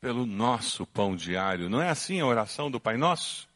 pelo 0.00 0.24
nosso 0.24 0.86
pão 0.86 1.14
diário. 1.14 1.68
Não 1.68 1.82
é 1.82 1.90
assim 1.90 2.20
a 2.20 2.26
oração 2.26 2.70
do 2.70 2.80
Pai 2.80 2.96
Nosso? 2.96 3.46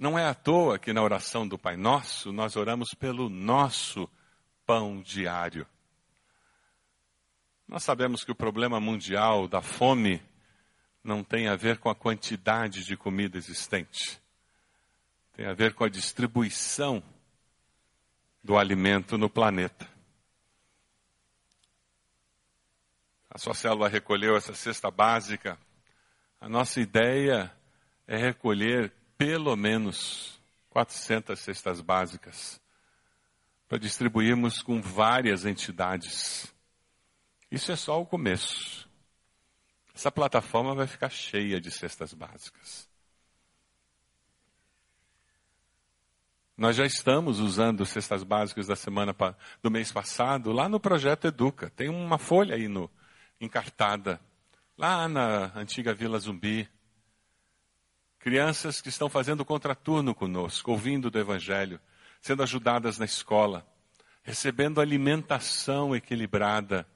Não 0.00 0.18
é 0.18 0.24
à 0.24 0.32
toa 0.32 0.78
que 0.78 0.94
na 0.94 1.02
oração 1.02 1.46
do 1.46 1.58
Pai 1.58 1.76
Nosso 1.76 2.32
nós 2.32 2.56
oramos 2.56 2.94
pelo 2.94 3.28
nosso 3.28 4.08
pão 4.64 5.02
diário. 5.02 5.66
Nós 7.68 7.84
sabemos 7.84 8.24
que 8.24 8.32
o 8.32 8.34
problema 8.34 8.80
mundial 8.80 9.46
da 9.46 9.60
fome 9.60 10.22
não 11.04 11.22
tem 11.22 11.48
a 11.48 11.54
ver 11.54 11.76
com 11.76 11.90
a 11.90 11.94
quantidade 11.94 12.82
de 12.82 12.96
comida 12.96 13.36
existente. 13.36 14.18
Tem 15.34 15.44
a 15.44 15.52
ver 15.52 15.74
com 15.74 15.84
a 15.84 15.88
distribuição 15.90 17.02
do 18.42 18.56
alimento 18.56 19.18
no 19.18 19.28
planeta. 19.28 19.86
a 23.28 23.38
sua 23.38 23.52
célula 23.52 23.86
recolheu 23.86 24.34
essa 24.34 24.54
cesta 24.54 24.90
básica, 24.90 25.56
a 26.40 26.48
nossa 26.48 26.80
ideia 26.80 27.52
é 28.06 28.16
recolher 28.16 28.92
pelo 29.20 29.54
menos 29.54 30.40
400 30.70 31.38
cestas 31.38 31.82
básicas 31.82 32.58
para 33.68 33.76
distribuirmos 33.76 34.62
com 34.62 34.80
várias 34.80 35.44
entidades. 35.44 36.50
Isso 37.50 37.70
é 37.70 37.76
só 37.76 38.00
o 38.00 38.06
começo. 38.06 38.88
Essa 39.94 40.10
plataforma 40.10 40.74
vai 40.74 40.86
ficar 40.86 41.10
cheia 41.10 41.60
de 41.60 41.70
cestas 41.70 42.14
básicas. 42.14 42.88
Nós 46.56 46.74
já 46.76 46.86
estamos 46.86 47.40
usando 47.40 47.84
cestas 47.84 48.22
básicas 48.22 48.68
da 48.68 48.76
semana 48.76 49.14
do 49.62 49.70
mês 49.70 49.92
passado 49.92 50.50
lá 50.50 50.66
no 50.66 50.80
projeto 50.80 51.26
Educa. 51.26 51.68
Tem 51.68 51.90
uma 51.90 52.16
folha 52.16 52.54
aí 52.54 52.68
no, 52.68 52.90
encartada, 53.38 54.18
lá 54.78 55.06
na 55.06 55.52
antiga 55.54 55.92
Vila 55.92 56.18
Zumbi. 56.18 56.66
Crianças 58.20 58.82
que 58.82 58.90
estão 58.90 59.08
fazendo 59.08 59.46
contraturno 59.46 60.14
conosco, 60.14 60.70
ouvindo 60.70 61.10
do 61.10 61.18
Evangelho, 61.18 61.80
sendo 62.20 62.42
ajudadas 62.42 62.98
na 62.98 63.06
escola, 63.06 63.66
recebendo 64.22 64.78
alimentação 64.78 65.96
equilibrada, 65.96 66.86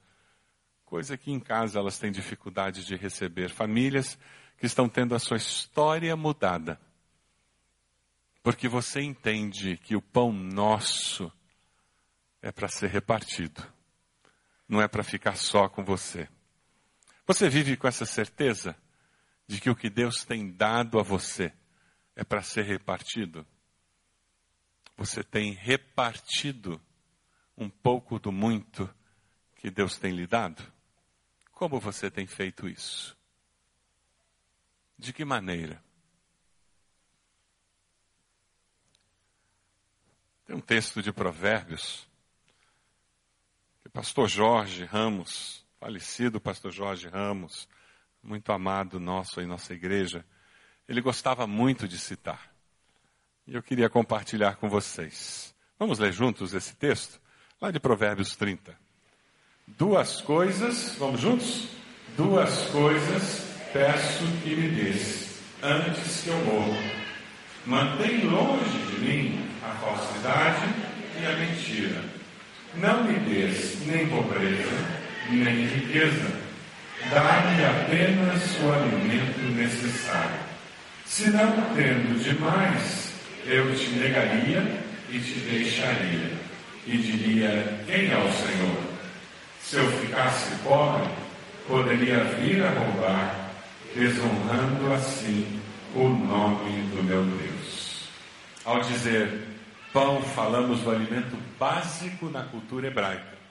coisa 0.84 1.16
que 1.16 1.32
em 1.32 1.40
casa 1.40 1.78
elas 1.78 1.98
têm 1.98 2.12
dificuldade 2.12 2.84
de 2.84 2.94
receber. 2.94 3.48
Famílias 3.48 4.18
que 4.58 4.66
estão 4.66 4.86
tendo 4.86 5.14
a 5.14 5.18
sua 5.18 5.38
história 5.38 6.14
mudada. 6.14 6.78
Porque 8.42 8.68
você 8.68 9.00
entende 9.00 9.78
que 9.78 9.96
o 9.96 10.02
pão 10.02 10.30
nosso 10.30 11.32
é 12.42 12.52
para 12.52 12.68
ser 12.68 12.90
repartido, 12.90 13.66
não 14.68 14.82
é 14.82 14.86
para 14.86 15.02
ficar 15.02 15.36
só 15.36 15.70
com 15.70 15.82
você. 15.82 16.28
Você 17.26 17.48
vive 17.48 17.78
com 17.78 17.88
essa 17.88 18.04
certeza 18.04 18.76
de 19.46 19.60
que 19.60 19.70
o 19.70 19.76
que 19.76 19.90
Deus 19.90 20.24
tem 20.24 20.50
dado 20.50 20.98
a 20.98 21.02
você 21.02 21.52
é 22.16 22.24
para 22.24 22.42
ser 22.42 22.64
repartido? 22.64 23.46
Você 24.96 25.22
tem 25.22 25.52
repartido 25.52 26.80
um 27.56 27.68
pouco 27.68 28.18
do 28.18 28.32
muito 28.32 28.92
que 29.56 29.70
Deus 29.70 29.98
tem 29.98 30.12
lhe 30.12 30.26
dado? 30.26 30.62
Como 31.52 31.80
você 31.80 32.10
tem 32.10 32.26
feito 32.26 32.68
isso? 32.68 33.16
De 34.98 35.12
que 35.12 35.24
maneira? 35.24 35.82
Tem 40.46 40.54
um 40.54 40.60
texto 40.60 41.02
de 41.02 41.12
Provérbios 41.12 42.08
Pastor 43.94 44.28
Jorge 44.28 44.84
Ramos, 44.84 45.64
falecido 45.78 46.40
pastor 46.40 46.72
Jorge 46.72 47.06
Ramos, 47.06 47.68
muito 48.24 48.50
amado 48.52 48.98
nosso 48.98 49.40
em 49.40 49.46
nossa 49.46 49.74
igreja, 49.74 50.24
ele 50.88 51.00
gostava 51.00 51.46
muito 51.46 51.86
de 51.86 51.98
citar. 51.98 52.50
E 53.46 53.54
eu 53.54 53.62
queria 53.62 53.90
compartilhar 53.90 54.56
com 54.56 54.68
vocês. 54.68 55.54
Vamos 55.78 55.98
ler 55.98 56.12
juntos 56.12 56.54
esse 56.54 56.74
texto? 56.74 57.20
Lá 57.60 57.70
de 57.70 57.78
Provérbios 57.78 58.34
30. 58.36 58.76
Duas 59.66 60.20
coisas, 60.20 60.96
vamos 60.98 61.20
juntos? 61.20 61.68
Duas 62.16 62.68
coisas 62.70 63.44
peço 63.74 64.24
que 64.42 64.54
me 64.54 64.68
des 64.68 65.40
antes 65.60 66.22
que 66.22 66.28
eu 66.28 66.38
morra. 66.44 66.80
Mantém 67.66 68.24
longe 68.24 68.78
de 68.90 69.00
mim 69.00 69.50
a 69.64 69.70
falsidade 69.74 70.66
e 71.20 71.26
a 71.26 71.36
mentira. 71.36 72.04
Não 72.76 73.02
me 73.02 73.18
des 73.18 73.84
nem 73.86 74.08
pobreza, 74.08 74.70
nem 75.28 75.66
riqueza. 75.66 76.43
Dá-me 77.10 77.64
apenas 77.64 78.58
o 78.62 78.72
alimento 78.72 79.40
necessário. 79.54 80.40
Se 81.04 81.30
não 81.30 81.52
tendo 81.74 82.22
demais, 82.22 83.12
eu 83.46 83.74
te 83.76 83.90
negaria 83.90 84.80
e 85.10 85.18
te 85.18 85.38
deixaria. 85.40 86.32
E 86.86 86.96
diria: 86.96 87.82
Quem 87.86 88.10
é 88.10 88.16
o 88.16 88.32
Senhor? 88.32 88.82
Se 89.60 89.76
eu 89.76 89.90
ficasse 90.00 90.54
pobre, 90.62 91.08
poderia 91.68 92.24
vir 92.24 92.64
a 92.64 92.70
roubar, 92.70 93.50
desonrando 93.94 94.92
assim 94.94 95.60
o 95.94 96.08
nome 96.08 96.82
do 96.94 97.02
meu 97.02 97.22
Deus. 97.24 98.08
Ao 98.64 98.80
dizer 98.80 99.48
pão, 99.92 100.20
falamos 100.22 100.80
do 100.80 100.90
alimento 100.90 101.36
básico 101.58 102.28
na 102.28 102.42
cultura 102.44 102.88
hebraica. 102.88 103.43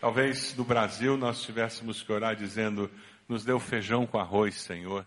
Talvez 0.00 0.56
no 0.56 0.64
Brasil 0.64 1.16
nós 1.16 1.42
tivéssemos 1.42 2.02
que 2.02 2.10
orar 2.10 2.34
dizendo: 2.34 2.90
Nos 3.28 3.46
o 3.46 3.60
feijão 3.60 4.06
com 4.06 4.18
arroz, 4.18 4.54
Senhor, 4.54 5.06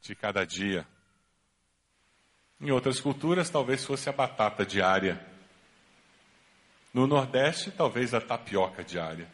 de 0.00 0.14
cada 0.14 0.44
dia. 0.44 0.86
Em 2.60 2.70
outras 2.70 3.00
culturas, 3.00 3.50
talvez 3.50 3.84
fosse 3.84 4.08
a 4.08 4.12
batata 4.12 4.64
diária. 4.64 5.24
No 6.92 7.06
Nordeste, 7.06 7.70
talvez 7.70 8.14
a 8.14 8.20
tapioca 8.20 8.82
diária. 8.82 9.28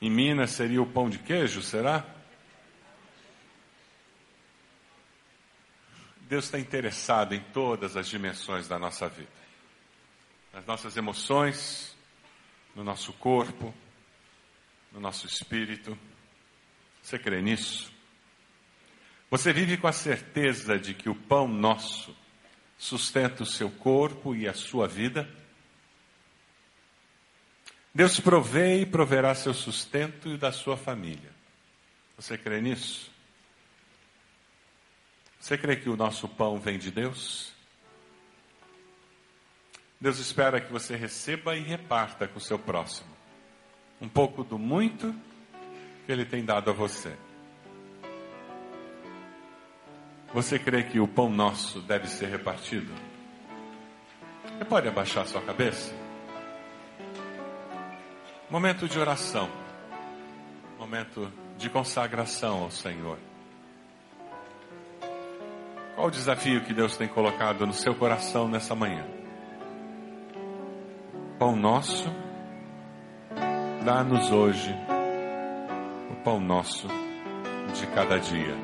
Em 0.00 0.10
Minas 0.10 0.52
seria 0.52 0.80
o 0.80 0.86
pão 0.86 1.10
de 1.10 1.18
queijo, 1.18 1.60
será? 1.62 2.04
Deus 6.28 6.44
está 6.44 6.58
interessado 6.58 7.34
em 7.34 7.40
todas 7.40 7.96
as 7.96 8.08
dimensões 8.08 8.68
da 8.68 8.78
nossa 8.78 9.08
vida. 9.08 9.30
Nas 10.52 10.64
nossas 10.64 10.96
emoções, 10.96 11.95
no 12.76 12.84
nosso 12.84 13.10
corpo, 13.14 13.74
no 14.92 15.00
nosso 15.00 15.26
espírito. 15.26 15.98
Você 17.02 17.18
crê 17.18 17.40
nisso? 17.40 17.90
Você 19.30 19.50
vive 19.50 19.78
com 19.78 19.88
a 19.88 19.92
certeza 19.92 20.78
de 20.78 20.92
que 20.92 21.08
o 21.08 21.14
pão 21.14 21.48
nosso 21.48 22.14
sustenta 22.76 23.42
o 23.42 23.46
seu 23.46 23.70
corpo 23.70 24.36
e 24.36 24.46
a 24.46 24.52
sua 24.52 24.86
vida? 24.86 25.26
Deus 27.94 28.20
provê 28.20 28.82
e 28.82 28.86
proverá 28.86 29.34
seu 29.34 29.54
sustento 29.54 30.28
e 30.28 30.36
da 30.36 30.52
sua 30.52 30.76
família. 30.76 31.30
Você 32.14 32.36
crê 32.36 32.60
nisso? 32.60 33.10
Você 35.40 35.56
crê 35.56 35.76
que 35.76 35.88
o 35.88 35.96
nosso 35.96 36.28
pão 36.28 36.60
vem 36.60 36.78
de 36.78 36.90
Deus? 36.90 37.55
Deus 40.00 40.18
espera 40.18 40.60
que 40.60 40.72
você 40.72 40.96
receba 40.96 41.56
e 41.56 41.62
reparta 41.62 42.28
com 42.28 42.38
o 42.38 42.40
seu 42.40 42.58
próximo 42.58 43.16
um 44.00 44.08
pouco 44.08 44.44
do 44.44 44.58
muito 44.58 45.14
que 46.04 46.12
Ele 46.12 46.24
tem 46.24 46.44
dado 46.44 46.70
a 46.70 46.72
você. 46.72 47.16
Você 50.32 50.58
crê 50.58 50.82
que 50.82 51.00
o 51.00 51.08
pão 51.08 51.30
nosso 51.30 51.80
deve 51.80 52.08
ser 52.08 52.26
repartido? 52.26 52.92
Você 54.44 54.64
pode 54.64 54.88
abaixar 54.88 55.26
sua 55.26 55.40
cabeça? 55.40 55.94
Momento 58.50 58.88
de 58.88 58.98
oração. 58.98 59.48
Momento 60.78 61.32
de 61.56 61.70
consagração 61.70 62.64
ao 62.64 62.70
Senhor. 62.70 63.18
Qual 65.94 66.08
o 66.08 66.10
desafio 66.10 66.62
que 66.64 66.74
Deus 66.74 66.96
tem 66.96 67.08
colocado 67.08 67.66
no 67.66 67.72
seu 67.72 67.94
coração 67.94 68.46
nessa 68.46 68.74
manhã? 68.74 69.15
Pão 71.38 71.54
nosso, 71.54 72.10
dá-nos 73.84 74.32
hoje 74.32 74.74
o 76.10 76.16
pão 76.24 76.40
nosso 76.40 76.88
de 77.74 77.86
cada 77.88 78.18
dia. 78.18 78.54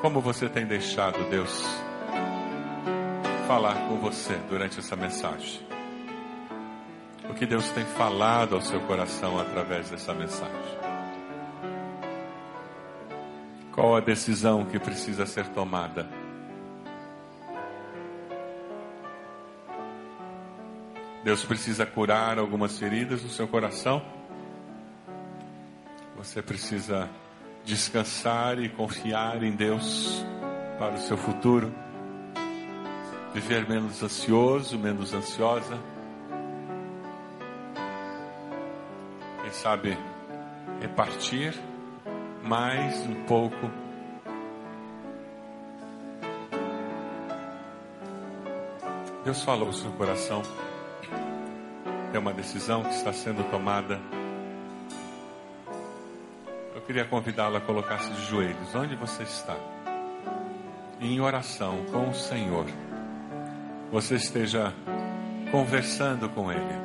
Como 0.00 0.20
você 0.20 0.48
tem 0.48 0.64
deixado 0.64 1.28
Deus 1.28 1.66
falar 3.48 3.74
com 3.88 3.96
você 3.96 4.36
durante 4.48 4.78
essa 4.78 4.94
mensagem? 4.94 5.66
O 7.28 7.34
que 7.34 7.46
Deus 7.46 7.68
tem 7.70 7.84
falado 7.84 8.54
ao 8.54 8.60
seu 8.60 8.80
coração 8.82 9.40
através 9.40 9.90
dessa 9.90 10.14
mensagem? 10.14 10.78
Qual 13.72 13.96
a 13.96 14.00
decisão 14.00 14.64
que 14.64 14.78
precisa 14.78 15.26
ser 15.26 15.48
tomada? 15.48 16.23
Deus 21.24 21.42
precisa 21.42 21.86
curar 21.86 22.38
algumas 22.38 22.78
feridas 22.78 23.22
no 23.22 23.30
seu 23.30 23.48
coração. 23.48 24.04
Você 26.18 26.42
precisa 26.42 27.08
descansar 27.64 28.58
e 28.58 28.68
confiar 28.68 29.42
em 29.42 29.52
Deus 29.52 30.22
para 30.78 30.96
o 30.96 30.98
seu 30.98 31.16
futuro. 31.16 31.72
Viver 33.32 33.66
menos 33.66 34.02
ansioso, 34.02 34.78
menos 34.78 35.14
ansiosa. 35.14 35.80
Quem 39.40 39.50
sabe 39.50 39.96
repartir 40.82 41.54
mais 42.42 43.00
um 43.06 43.24
pouco. 43.24 43.70
Deus 49.24 49.42
falou 49.42 49.68
no 49.68 49.72
seu 49.72 49.90
coração. 49.92 50.42
É 52.14 52.18
uma 52.18 52.32
decisão 52.32 52.82
que 52.84 52.94
está 52.94 53.12
sendo 53.12 53.42
tomada. 53.50 54.00
Eu 56.74 56.80
queria 56.82 57.04
convidá-la 57.04 57.58
a 57.58 57.60
colocar-se 57.60 58.10
de 58.10 58.24
joelhos. 58.26 58.74
Onde 58.74 58.94
você 58.94 59.24
está? 59.24 59.56
Em 61.00 61.20
oração 61.20 61.84
com 61.90 62.08
o 62.08 62.14
Senhor. 62.14 62.66
Você 63.90 64.14
esteja 64.14 64.72
conversando 65.50 66.28
com 66.28 66.50
Ele 66.52 66.84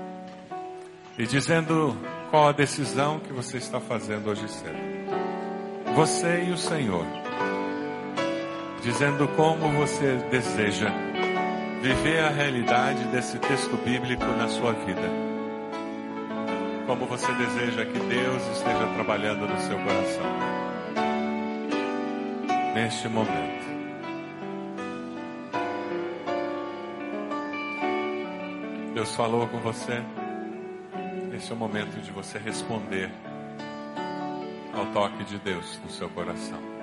e 1.17 1.25
dizendo 1.27 1.95
qual 2.31 2.49
a 2.49 2.51
decisão 2.51 3.19
que 3.19 3.31
você 3.31 3.57
está 3.57 3.79
fazendo 3.79 4.29
hoje 4.29 4.47
cedo 4.47 4.99
você 5.95 6.45
e 6.47 6.51
o 6.51 6.57
Senhor, 6.57 7.05
dizendo 8.81 9.27
como 9.35 9.69
você 9.73 10.15
deseja 10.31 11.08
viver 11.81 12.19
a 12.19 12.29
realidade 12.29 13.03
desse 13.05 13.39
texto 13.39 13.77
bíblico 13.77 14.25
na 14.25 14.47
sua 14.49 14.73
vida. 14.73 15.09
Como 16.85 17.05
você 17.05 17.31
deseja 17.33 17.85
que 17.85 17.99
Deus 17.99 18.43
esteja 18.51 18.87
trabalhando 18.95 19.47
no 19.47 19.59
seu 19.61 19.77
coração. 19.77 20.25
Neste 22.73 23.07
momento. 23.07 23.69
Deus 28.93 29.15
falou 29.15 29.47
com 29.47 29.59
você. 29.59 30.03
Esse 31.33 31.51
é 31.51 31.55
o 31.55 31.57
momento 31.57 32.01
de 32.01 32.11
você 32.11 32.37
responder 32.39 33.09
ao 34.73 34.85
toque 34.87 35.23
de 35.23 35.37
Deus 35.37 35.79
no 35.83 35.89
seu 35.89 36.09
coração. 36.09 36.78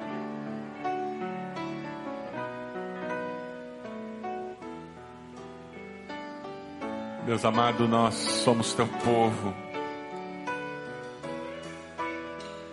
Deus 7.26 7.44
amado, 7.44 7.86
nós 7.86 8.14
somos 8.14 8.72
teu 8.72 8.86
povo. 8.86 9.52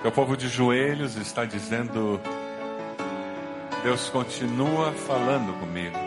Teu 0.01 0.11
povo 0.11 0.37
de 0.37 0.47
joelhos 0.47 1.17
está 1.17 1.43
dizendo: 1.43 2.21
Deus 3.83 4.09
continua 4.09 4.91
falando 4.93 5.59
comigo. 5.59 5.97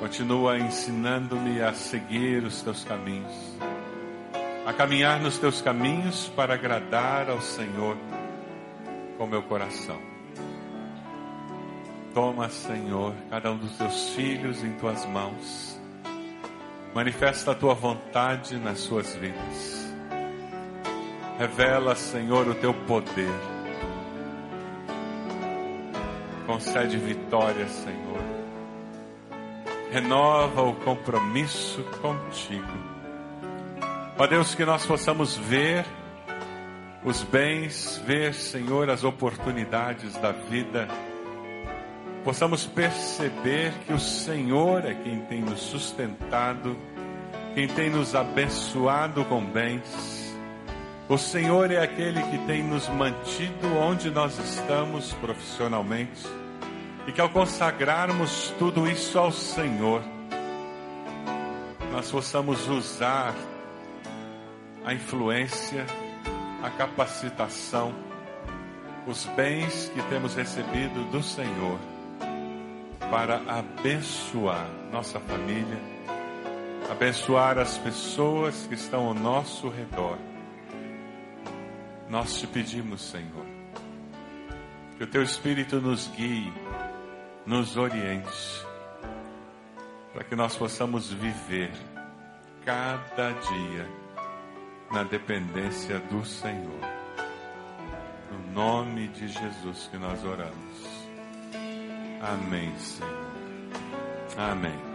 Continua 0.00 0.58
ensinando-me 0.58 1.62
a 1.62 1.72
seguir 1.72 2.44
os 2.44 2.60
teus 2.60 2.84
caminhos 2.84 3.56
a 4.66 4.72
caminhar 4.72 5.20
nos 5.20 5.38
teus 5.38 5.62
caminhos 5.62 6.28
para 6.34 6.54
agradar 6.54 7.30
ao 7.30 7.40
Senhor 7.40 7.96
com 9.16 9.24
meu 9.24 9.40
coração. 9.44 9.96
Toma, 12.12 12.48
Senhor, 12.48 13.14
cada 13.30 13.52
um 13.52 13.58
dos 13.58 13.76
teus 13.76 14.08
filhos 14.08 14.64
em 14.64 14.72
tuas 14.72 15.06
mãos. 15.06 15.75
Manifesta 16.96 17.50
a 17.50 17.54
tua 17.54 17.74
vontade 17.74 18.56
nas 18.56 18.78
suas 18.78 19.14
vidas. 19.16 19.94
Revela, 21.38 21.94
Senhor, 21.94 22.48
o 22.48 22.54
teu 22.54 22.72
poder. 22.72 23.34
Concede 26.46 26.96
vitória, 26.96 27.68
Senhor. 27.68 28.18
Renova 29.92 30.62
o 30.62 30.74
compromisso 30.74 31.84
contigo. 32.00 32.64
Ó 34.18 34.26
Deus, 34.26 34.54
que 34.54 34.64
nós 34.64 34.86
possamos 34.86 35.36
ver 35.36 35.84
os 37.04 37.22
bens, 37.22 38.02
ver, 38.06 38.32
Senhor, 38.32 38.88
as 38.88 39.04
oportunidades 39.04 40.16
da 40.16 40.32
vida 40.32 40.88
possamos 42.26 42.66
perceber 42.66 43.72
que 43.86 43.92
o 43.92 44.00
Senhor 44.00 44.84
é 44.84 44.94
quem 44.94 45.20
tem 45.26 45.40
nos 45.40 45.60
sustentado, 45.60 46.76
quem 47.54 47.68
tem 47.68 47.88
nos 47.88 48.16
abençoado 48.16 49.24
com 49.26 49.44
bens. 49.44 50.34
O 51.08 51.16
Senhor 51.16 51.70
é 51.70 51.80
aquele 51.80 52.20
que 52.24 52.38
tem 52.38 52.64
nos 52.64 52.88
mantido 52.88 53.72
onde 53.78 54.10
nós 54.10 54.36
estamos 54.40 55.12
profissionalmente 55.12 56.26
e 57.06 57.12
que 57.12 57.20
ao 57.20 57.28
consagrarmos 57.28 58.52
tudo 58.58 58.88
isso 58.88 59.16
ao 59.20 59.30
Senhor, 59.30 60.02
nós 61.92 62.10
possamos 62.10 62.66
usar 62.66 63.36
a 64.84 64.92
influência, 64.92 65.86
a 66.60 66.70
capacitação, 66.70 67.94
os 69.06 69.26
bens 69.36 69.92
que 69.94 70.02
temos 70.08 70.34
recebido 70.34 71.08
do 71.12 71.22
Senhor 71.22 71.78
para 73.10 73.40
abençoar 73.46 74.68
nossa 74.90 75.20
família, 75.20 75.78
abençoar 76.90 77.58
as 77.58 77.78
pessoas 77.78 78.66
que 78.66 78.74
estão 78.74 79.06
ao 79.06 79.14
nosso 79.14 79.68
redor. 79.68 80.18
Nós 82.08 82.38
te 82.38 82.46
pedimos, 82.46 83.02
Senhor, 83.02 83.46
que 84.96 85.04
o 85.04 85.06
teu 85.06 85.22
Espírito 85.22 85.80
nos 85.80 86.08
guie, 86.08 86.52
nos 87.44 87.76
oriente, 87.76 88.66
para 90.12 90.24
que 90.24 90.34
nós 90.34 90.56
possamos 90.56 91.12
viver 91.12 91.72
cada 92.64 93.32
dia 93.32 93.88
na 94.90 95.02
dependência 95.02 95.98
do 95.98 96.24
Senhor. 96.24 96.80
No 98.30 98.52
nome 98.52 99.08
de 99.08 99.28
Jesus 99.28 99.88
que 99.90 99.98
nós 99.98 100.24
oramos. 100.24 100.95
Amém, 102.20 102.72
Senhor. 102.78 103.26
Amém. 104.36 104.85